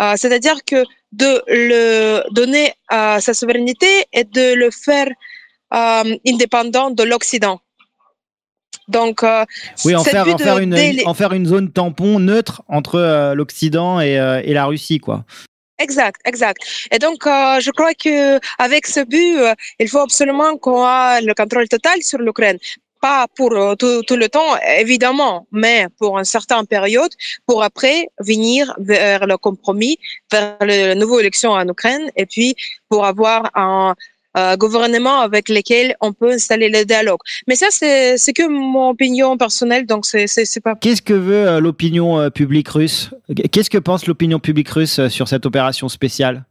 [0.00, 0.82] Euh, c'est-à-dire que
[1.12, 5.08] de le donner sa souveraineté et de le faire
[5.72, 7.60] indépendant de l'Occident.
[8.88, 9.24] Donc,
[9.84, 10.76] oui, en faire, en, faire une,
[11.06, 15.24] en faire une zone tampon neutre entre l'Occident et, et la Russie, quoi.
[15.78, 16.62] Exact, exact.
[16.90, 21.20] Et donc, euh, je crois que avec ce but, euh, il faut absolument qu'on ait
[21.20, 22.58] le contrôle total sur l'Ukraine.
[23.02, 27.12] Pas pour euh, tout, tout, le temps, évidemment, mais pour une certaine période,
[27.46, 29.98] pour après venir vers le compromis,
[30.32, 32.56] vers la nouvelle élection en Ukraine, et puis
[32.88, 33.94] pour avoir un,
[34.36, 37.20] euh, gouvernements avec lesquels on peut installer le dialogue.
[37.48, 40.74] Mais ça, c'est que mon opinion personnelle, donc c'est pas.
[40.74, 43.10] Qu'est-ce que veut euh, l'opinion euh, publique russe?
[43.50, 46.44] Qu'est-ce que pense l'opinion publique russe sur cette opération spéciale?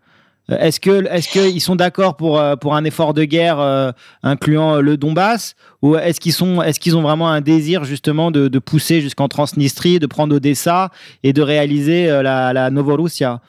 [0.50, 5.56] Est-ce que est-ce qu'ils sont d'accord pour pour un effort de guerre incluant le Donbass?
[5.82, 9.28] Ou est-ce qu'ils sont est-ce qu'ils ont vraiment un désir justement de, de pousser jusqu'en
[9.28, 10.92] Transnistrie, de prendre Odessa
[11.24, 13.42] et de réaliser la, la Novorussia?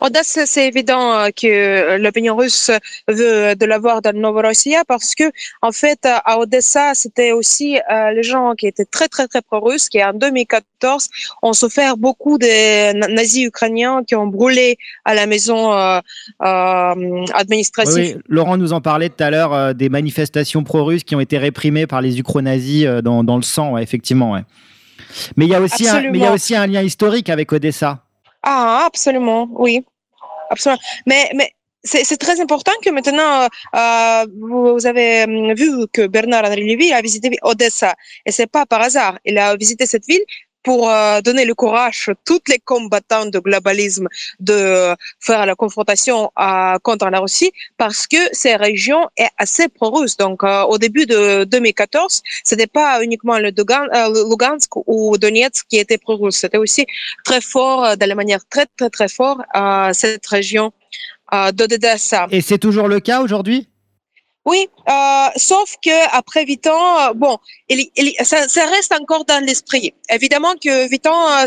[0.00, 2.70] Odessa, c'est évident euh, que euh, l'opinion russe
[3.08, 5.24] veut de l'avoir dans Novorossia parce que,
[5.62, 9.88] en fait, à Odessa, c'était aussi euh, les gens qui étaient très, très, très pro-russes
[9.88, 11.08] qui, en 2014,
[11.42, 16.00] ont souffert beaucoup des nazis ukrainiens qui ont brûlé à la maison euh,
[16.40, 18.16] administrative.
[18.16, 21.86] Oui, Laurent nous en parlait tout à l'heure des manifestations pro-russes qui ont été réprimées
[21.86, 24.32] par les ukro-nazis dans, dans, le sang, effectivement.
[24.32, 24.42] Ouais.
[25.36, 27.52] Mais il y a aussi un, mais il y a aussi un lien historique avec
[27.52, 28.03] Odessa.
[28.44, 29.84] Ah, absolument, oui.
[30.50, 30.80] Absolument.
[31.06, 31.50] Mais, mais
[31.82, 37.30] c'est très important que maintenant, euh, vous avez hum, vu que Bernard-Henri Lévy a visité
[37.42, 37.94] Odessa.
[38.26, 39.18] Et c'est pas par hasard.
[39.24, 40.24] Il a visité cette ville
[40.64, 44.08] pour euh, donner le courage à tous les combattants de globalisme
[44.40, 50.16] de faire la confrontation euh, contre la Russie parce que ces régions est assez pro-russe.
[50.16, 53.50] Donc, euh, au début de 2014, ce n'était pas uniquement le
[54.30, 56.36] Lugansk ou Donetsk qui était pro-russe.
[56.36, 56.86] C'était aussi
[57.24, 59.42] très fort, de la manière très, très, très fort,
[59.92, 60.72] cette région
[61.52, 62.26] d'Odessa.
[62.30, 63.68] Et c'est toujours le cas aujourd'hui?
[64.46, 67.38] Oui, euh, sauf que après huit ans, euh, bon,
[67.70, 69.94] il, il, ça, ça, reste encore dans l'esprit.
[70.10, 71.46] Évidemment que huit ans, euh,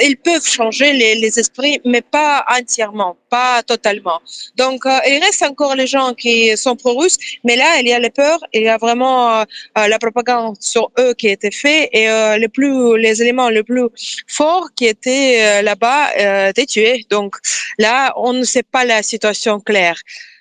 [0.00, 4.20] ils peuvent changer les, les, esprits, mais pas entièrement, pas totalement.
[4.56, 7.98] Donc, euh, il reste encore les gens qui sont pro-russes, mais là, il y a
[7.98, 9.44] les peurs, il y a vraiment
[9.76, 12.06] la propagande sur eux qui a été faite et
[12.38, 13.88] les plus, les éléments les plus
[14.26, 17.04] forts qui étaient là-bas étaient tués.
[17.10, 17.36] Donc
[17.78, 20.00] là, on ne sait pas la situation claire.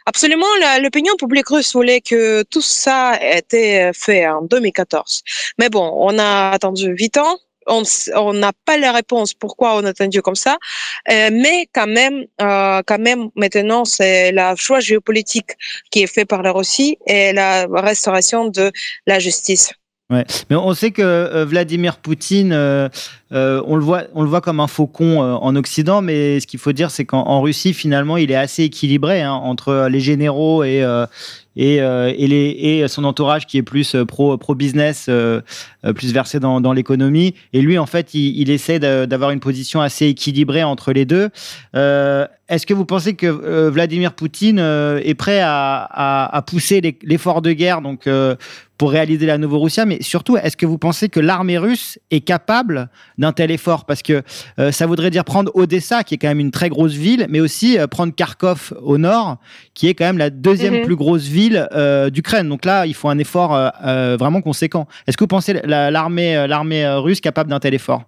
[0.09, 0.47] Absolument,
[0.81, 5.21] l'opinion publique russe voulait que tout ça ait été fait en 2014.
[5.59, 7.37] Mais bon, on a attendu huit ans.
[7.67, 10.57] On n'a pas la réponse pourquoi on a attendu comme ça,
[11.11, 15.51] euh, mais quand même, euh, quand même, maintenant c'est la choix géopolitique
[15.91, 18.71] qui est fait par la Russie et la restauration de
[19.07, 19.73] la justice.
[20.09, 20.25] Ouais.
[20.49, 22.87] Mais on sait que euh, Vladimir Poutine, euh,
[23.33, 26.61] euh, on, le voit, on le voit comme un faucon en Occident, mais ce qu'il
[26.61, 30.81] faut dire, c'est qu'en Russie, finalement, il est assez équilibré hein, entre les généraux et,
[31.57, 36.71] et, et, les, et, son entourage qui est plus pro, pro plus versé dans, dans
[36.71, 37.35] l'économie.
[37.51, 41.27] Et lui, en fait, il, il essaie d'avoir une position assez équilibrée entre les deux.
[41.73, 47.51] Est-ce que vous pensez que Vladimir Poutine est prêt à, à, à pousser l'effort de
[47.51, 48.07] guerre donc
[48.77, 52.89] pour réaliser la Novorussia, mais surtout, est-ce que vous pensez que l'armée russe est capable
[53.17, 53.85] d'un tel effort?
[53.85, 54.21] Parce que
[54.59, 57.39] euh, ça voudrait dire prendre Odessa, qui est quand même une très grosse ville, mais
[57.39, 59.37] aussi euh, prendre Kharkov au nord,
[59.73, 60.85] qui est quand même la deuxième mhm.
[60.85, 62.47] plus grosse ville euh, d'Ukraine.
[62.49, 64.87] Donc là, il faut un effort vraiment conséquent.
[65.07, 68.03] Est-ce que vous pensez l'armée l'armée russe capable d'un tel effort?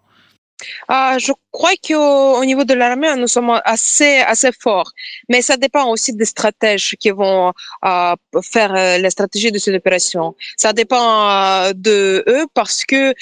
[0.87, 4.91] Ah, je crois qu'au niveau de l'armée, nous sommes assez, assez forts.
[5.29, 7.53] Mais ça dépend aussi des stratèges qui vont
[7.85, 10.35] euh, faire euh, la stratégie de cette opération.
[10.57, 13.13] Ça dépend euh, de eux parce que,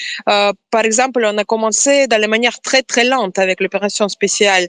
[0.70, 4.66] par exemple, on a commencé de la manière très, très lente avec l'opération spéciale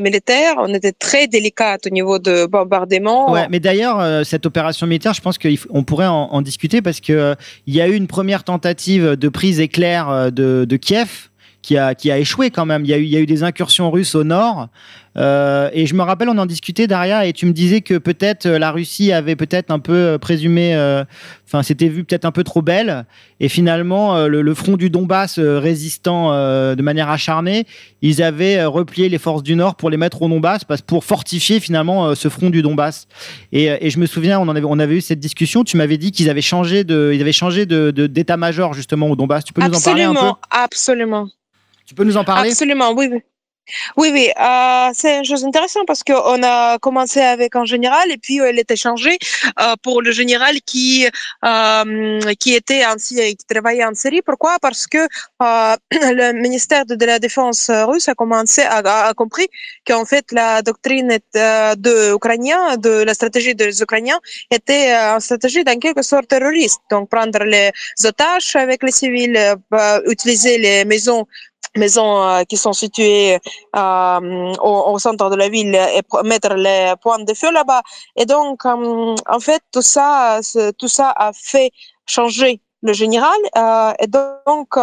[0.00, 0.54] militaire.
[0.58, 3.34] On était très délicate au niveau de bombardement.
[3.50, 7.36] Mais d'ailleurs, cette opération militaire, je pense qu'on pourrait en, discuter parce qu'il
[7.66, 11.28] il y a eu une première tentative de prise éclair de Kiev
[11.66, 12.84] qui a, qui a échoué quand même.
[12.84, 14.68] Il y a eu, il y a eu des incursions russes au nord.
[15.16, 18.46] Euh, et je me rappelle, on en discutait, Daria, et tu me disais que peut-être
[18.46, 20.76] euh, la Russie avait peut-être un peu euh, présumé,
[21.46, 23.04] enfin, c'était vu peut-être un peu trop belle.
[23.40, 27.66] Et finalement, le, front du Donbass résistant de manière acharnée,
[28.00, 32.14] ils avaient replié les forces du Nord pour les mettre au Donbass, pour fortifier finalement
[32.14, 33.08] ce front du Donbass.
[33.52, 35.64] Et, je me souviens, on, avait, on avait eu cette discussion.
[35.64, 39.44] Tu m'avais dit qu'ils avaient changé de, changé de, d'état-major justement au Donbass.
[39.44, 40.30] Tu peux nous en parler un peu?
[40.50, 41.28] Absolument.
[41.86, 42.50] Tu peux nous en parler?
[42.50, 43.08] Absolument, oui.
[43.96, 48.16] Oui, oui, euh, c'est une chose intéressante parce qu'on a commencé avec un général et
[48.16, 49.18] puis elle était changée
[49.60, 51.06] euh, pour le général qui
[51.44, 54.22] euh, qui était ainsi qui travaillait en Syrie.
[54.22, 54.58] Pourquoi?
[54.62, 59.48] Parce que euh, le ministère de, la Défense russe a commencé a, a compris
[59.84, 64.20] qu'en fait la doctrine euh, de Ukrainiens, de la stratégie des Ukrainiens
[64.52, 66.80] était euh, une stratégie d'un quelque sorte terroriste.
[66.90, 67.72] Donc prendre les
[68.04, 69.56] otages avec les civils,
[70.06, 71.26] utiliser les maisons
[71.76, 73.38] maisons euh, qui sont situées
[73.76, 77.82] euh, au, au, centre de la ville et mettre les points de feu là-bas.
[78.16, 80.40] Et donc, euh, en fait, tout ça,
[80.78, 81.70] tout ça a fait
[82.06, 83.38] changer le général.
[83.56, 84.78] Euh, et donc,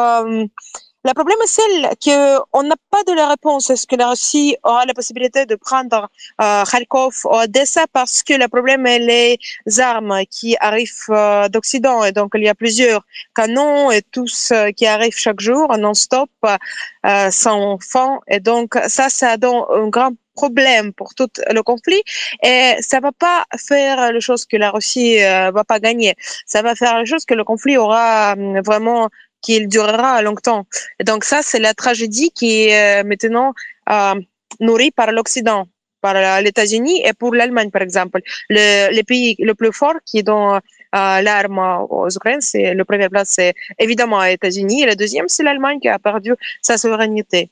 [1.06, 3.70] le problème est celle qu'on n'a pas de la réponse.
[3.70, 6.10] Est-ce que la Russie aura la possibilité de prendre
[6.42, 7.86] euh, Kharkov ou Odessa?
[7.92, 12.50] Parce que le problème est les armes qui arrivent euh, d'Occident et donc il y
[12.50, 13.02] a plusieurs
[13.36, 19.10] canons et tous euh, qui arrivent chaque jour non-stop euh, sans fin et donc ça,
[19.10, 22.02] ça donne un grand problème pour tout le conflit
[22.42, 26.16] et ça va pas faire les choses que la Russie euh, va pas gagner.
[26.46, 28.36] Ça va faire les choses que le conflit aura
[28.66, 29.10] vraiment
[29.44, 30.66] qu'il durera longtemps.
[31.00, 33.54] Et donc ça, c'est la tragédie qui est euh, maintenant
[33.90, 34.16] euh,
[34.60, 35.68] nourrie par l'Occident,
[36.02, 38.22] par les États-Unis et pour l'Allemagne, par exemple.
[38.50, 40.60] Le, le, pays le plus fort qui donne
[40.96, 45.28] euh, l'arme aux Ukrainiens, c'est le premier place, c'est évidemment les États-Unis, et le deuxième,
[45.28, 47.50] c'est l'Allemagne qui a perdu sa souveraineté.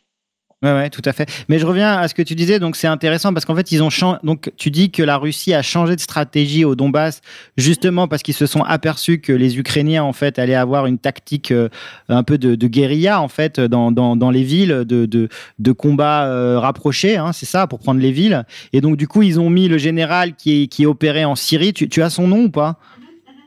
[0.63, 1.27] Ouais, ouais, tout à fait.
[1.49, 3.81] Mais je reviens à ce que tu disais, donc c'est intéressant parce qu'en fait, ils
[3.81, 4.19] ont changé.
[4.23, 7.21] Donc, tu dis que la Russie a changé de stratégie au Donbass,
[7.57, 11.51] justement parce qu'ils se sont aperçus que les Ukrainiens, en fait, allaient avoir une tactique
[11.51, 11.69] euh,
[12.09, 16.61] un peu de, guérilla, en fait, dans, dans, dans les villes, de, de, de euh,
[16.61, 18.45] hein, c'est ça, pour prendre les villes.
[18.71, 21.73] Et donc, du coup, ils ont mis le général qui, qui opérait en Syrie.
[21.73, 22.77] Tu, tu as son nom ou pas?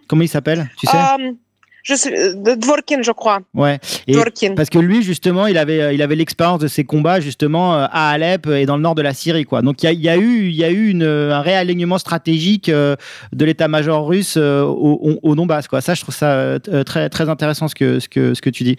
[0.09, 0.69] Comment il s'appelle?
[0.79, 0.97] Tu sais?
[0.97, 1.37] Um,
[1.85, 3.41] je suis, de Dvorkin, je crois.
[3.53, 3.79] Ouais.
[4.09, 4.55] Dvorkin.
[4.55, 7.87] Parce que lui, justement, il avait, euh, il avait l'expérience de ces combats justement euh,
[7.91, 9.61] à Alep et dans le nord de la Syrie, quoi.
[9.61, 12.71] Donc il y a, y a, eu, il y a eu une, un réalignement stratégique
[12.71, 12.97] euh,
[13.35, 15.83] de l'état-major russe au, au, Donbass, quoi.
[15.83, 18.77] Ça, je trouve ça très, très intéressant ce que, ce que, ce que tu dis.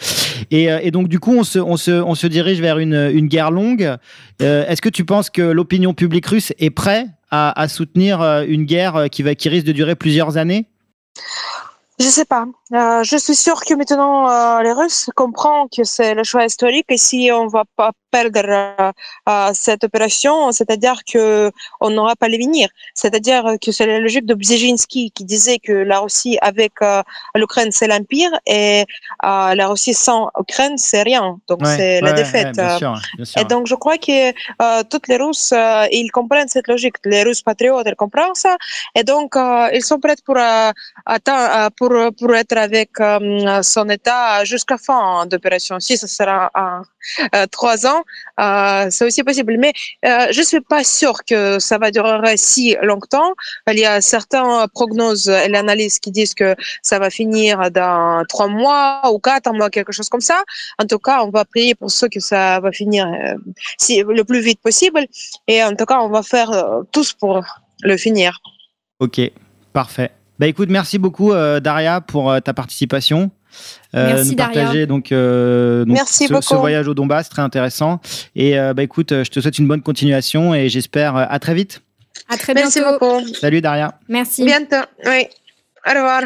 [0.49, 3.27] Et, et donc du coup, on se, on se, on se dirige vers une, une
[3.27, 3.97] guerre longue.
[4.39, 9.09] Est-ce que tu penses que l'opinion publique russe est prête à, à soutenir une guerre
[9.11, 10.65] qui va, qui risque de durer plusieurs années?
[11.99, 12.45] Je sais pas.
[12.73, 16.87] Euh, je suis sûre que maintenant euh, les Russes comprennent que c'est le choix historique
[16.89, 18.91] et si on va pas perdre euh,
[19.29, 22.67] euh, cette opération, c'est-à-dire que on n'aura pas l'avenir.
[22.93, 27.01] C'est-à-dire que c'est la logique de Brzezinski qui disait que la Russie avec euh,
[27.35, 28.85] l'Ukraine c'est l'empire et
[29.57, 31.25] la Russie sans Ukraine c'est rien.
[31.49, 32.55] Donc c'est la défaite.
[32.55, 33.41] bien sûr, bien sûr.
[33.41, 34.19] Et donc je crois que
[34.91, 35.53] toutes les Russes
[35.91, 36.97] ils comprennent cette logique.
[37.13, 38.55] Les Russes patriotes ils comprennent ça
[38.97, 39.29] et donc
[39.77, 40.37] ils sont prêts pour
[41.15, 41.84] attendre pour,
[42.17, 42.91] pour être avec
[43.61, 45.79] son État jusqu'à fin d'opération.
[45.79, 48.03] Si ça sera à trois ans,
[48.89, 49.57] c'est aussi possible.
[49.57, 49.73] Mais
[50.03, 53.33] je ne suis pas sûre que ça va durer si longtemps.
[53.67, 58.47] Il y a certaines prognoses et analyses qui disent que ça va finir dans trois
[58.47, 60.43] mois ou quatre mois, quelque chose comme ça.
[60.81, 63.07] En tout cas, on va prier pour ceux que ça va finir
[63.89, 65.05] le plus vite possible.
[65.47, 66.51] Et en tout cas, on va faire
[66.91, 67.43] tous pour
[67.81, 68.39] le finir.
[68.99, 69.19] Ok,
[69.73, 70.11] parfait.
[70.37, 73.31] Bah écoute, merci beaucoup euh, Daria pour euh, ta participation.
[73.95, 74.63] Euh, merci nous Daria.
[74.63, 76.43] partager donc, donc merci ce, beaucoup.
[76.43, 78.01] ce, voyage au Donbass, très intéressant.
[78.35, 81.81] Et bah écoute, je te souhaite une bonne continuation et j'espère à très vite.
[82.29, 82.99] À très merci bientôt.
[82.99, 83.33] beaucoup.
[83.33, 83.97] Salut Daria.
[84.09, 84.43] Merci.
[84.43, 84.85] Bientôt.
[85.05, 85.27] Oui.
[85.87, 86.23] Au revoir.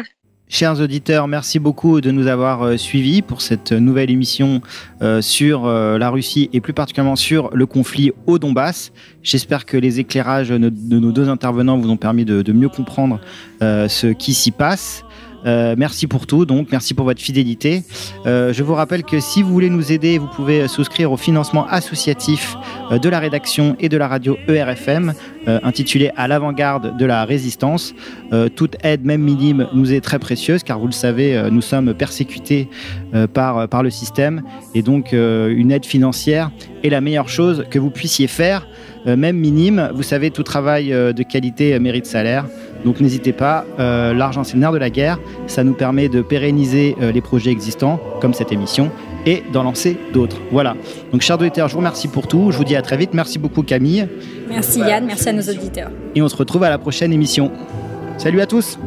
[0.52, 4.62] Chers auditeurs, merci beaucoup de nous avoir euh, suivis pour cette nouvelle émission
[5.00, 8.90] euh, sur euh, la Russie et plus particulièrement sur le conflit au Donbass.
[9.22, 13.20] J'espère que les éclairages de, nos deux intervenants vous ont permis de, mieux comprendre
[13.60, 15.04] ce qui s'y passe.
[15.46, 17.82] Euh, merci pour tout, donc merci pour votre fidélité.
[18.26, 21.66] Euh, je vous rappelle que si vous voulez nous aider, vous pouvez souscrire au financement
[21.66, 22.56] associatif
[22.90, 25.14] euh, de la rédaction et de la radio ERFM,
[25.46, 27.94] intitulé À l'avant-garde de la résistance.
[28.56, 32.68] toute aide, même minime, nous est très précieuse, car vous le savez, nous sommes persécutés
[33.32, 34.42] par, par le système,
[34.74, 36.50] et donc une aide financière
[36.84, 38.66] est la meilleure chose que vous puissiez faire,
[39.06, 39.90] euh, même minime.
[39.94, 42.46] Vous savez, tout travail euh, de qualité euh, mérite salaire.
[42.84, 46.96] Donc n'hésitez pas, l'argent c'est le nerf de la guerre, ça nous permet de pérenniser
[46.98, 48.90] les projets existants, comme cette émission,
[49.26, 50.38] et d'en lancer d'autres.
[50.50, 50.74] Voilà.
[51.12, 52.50] Donc, chers auditeurs, je vous remercie pour tout.
[52.50, 53.12] Je vous dis à très vite.
[53.12, 54.08] Merci beaucoup, Camille.
[54.48, 55.04] Merci, Yann.
[55.04, 55.90] Merci à nos auditeurs.
[56.14, 57.52] Et on se retrouve à la prochaine émission.
[58.16, 58.78] Salut à tous.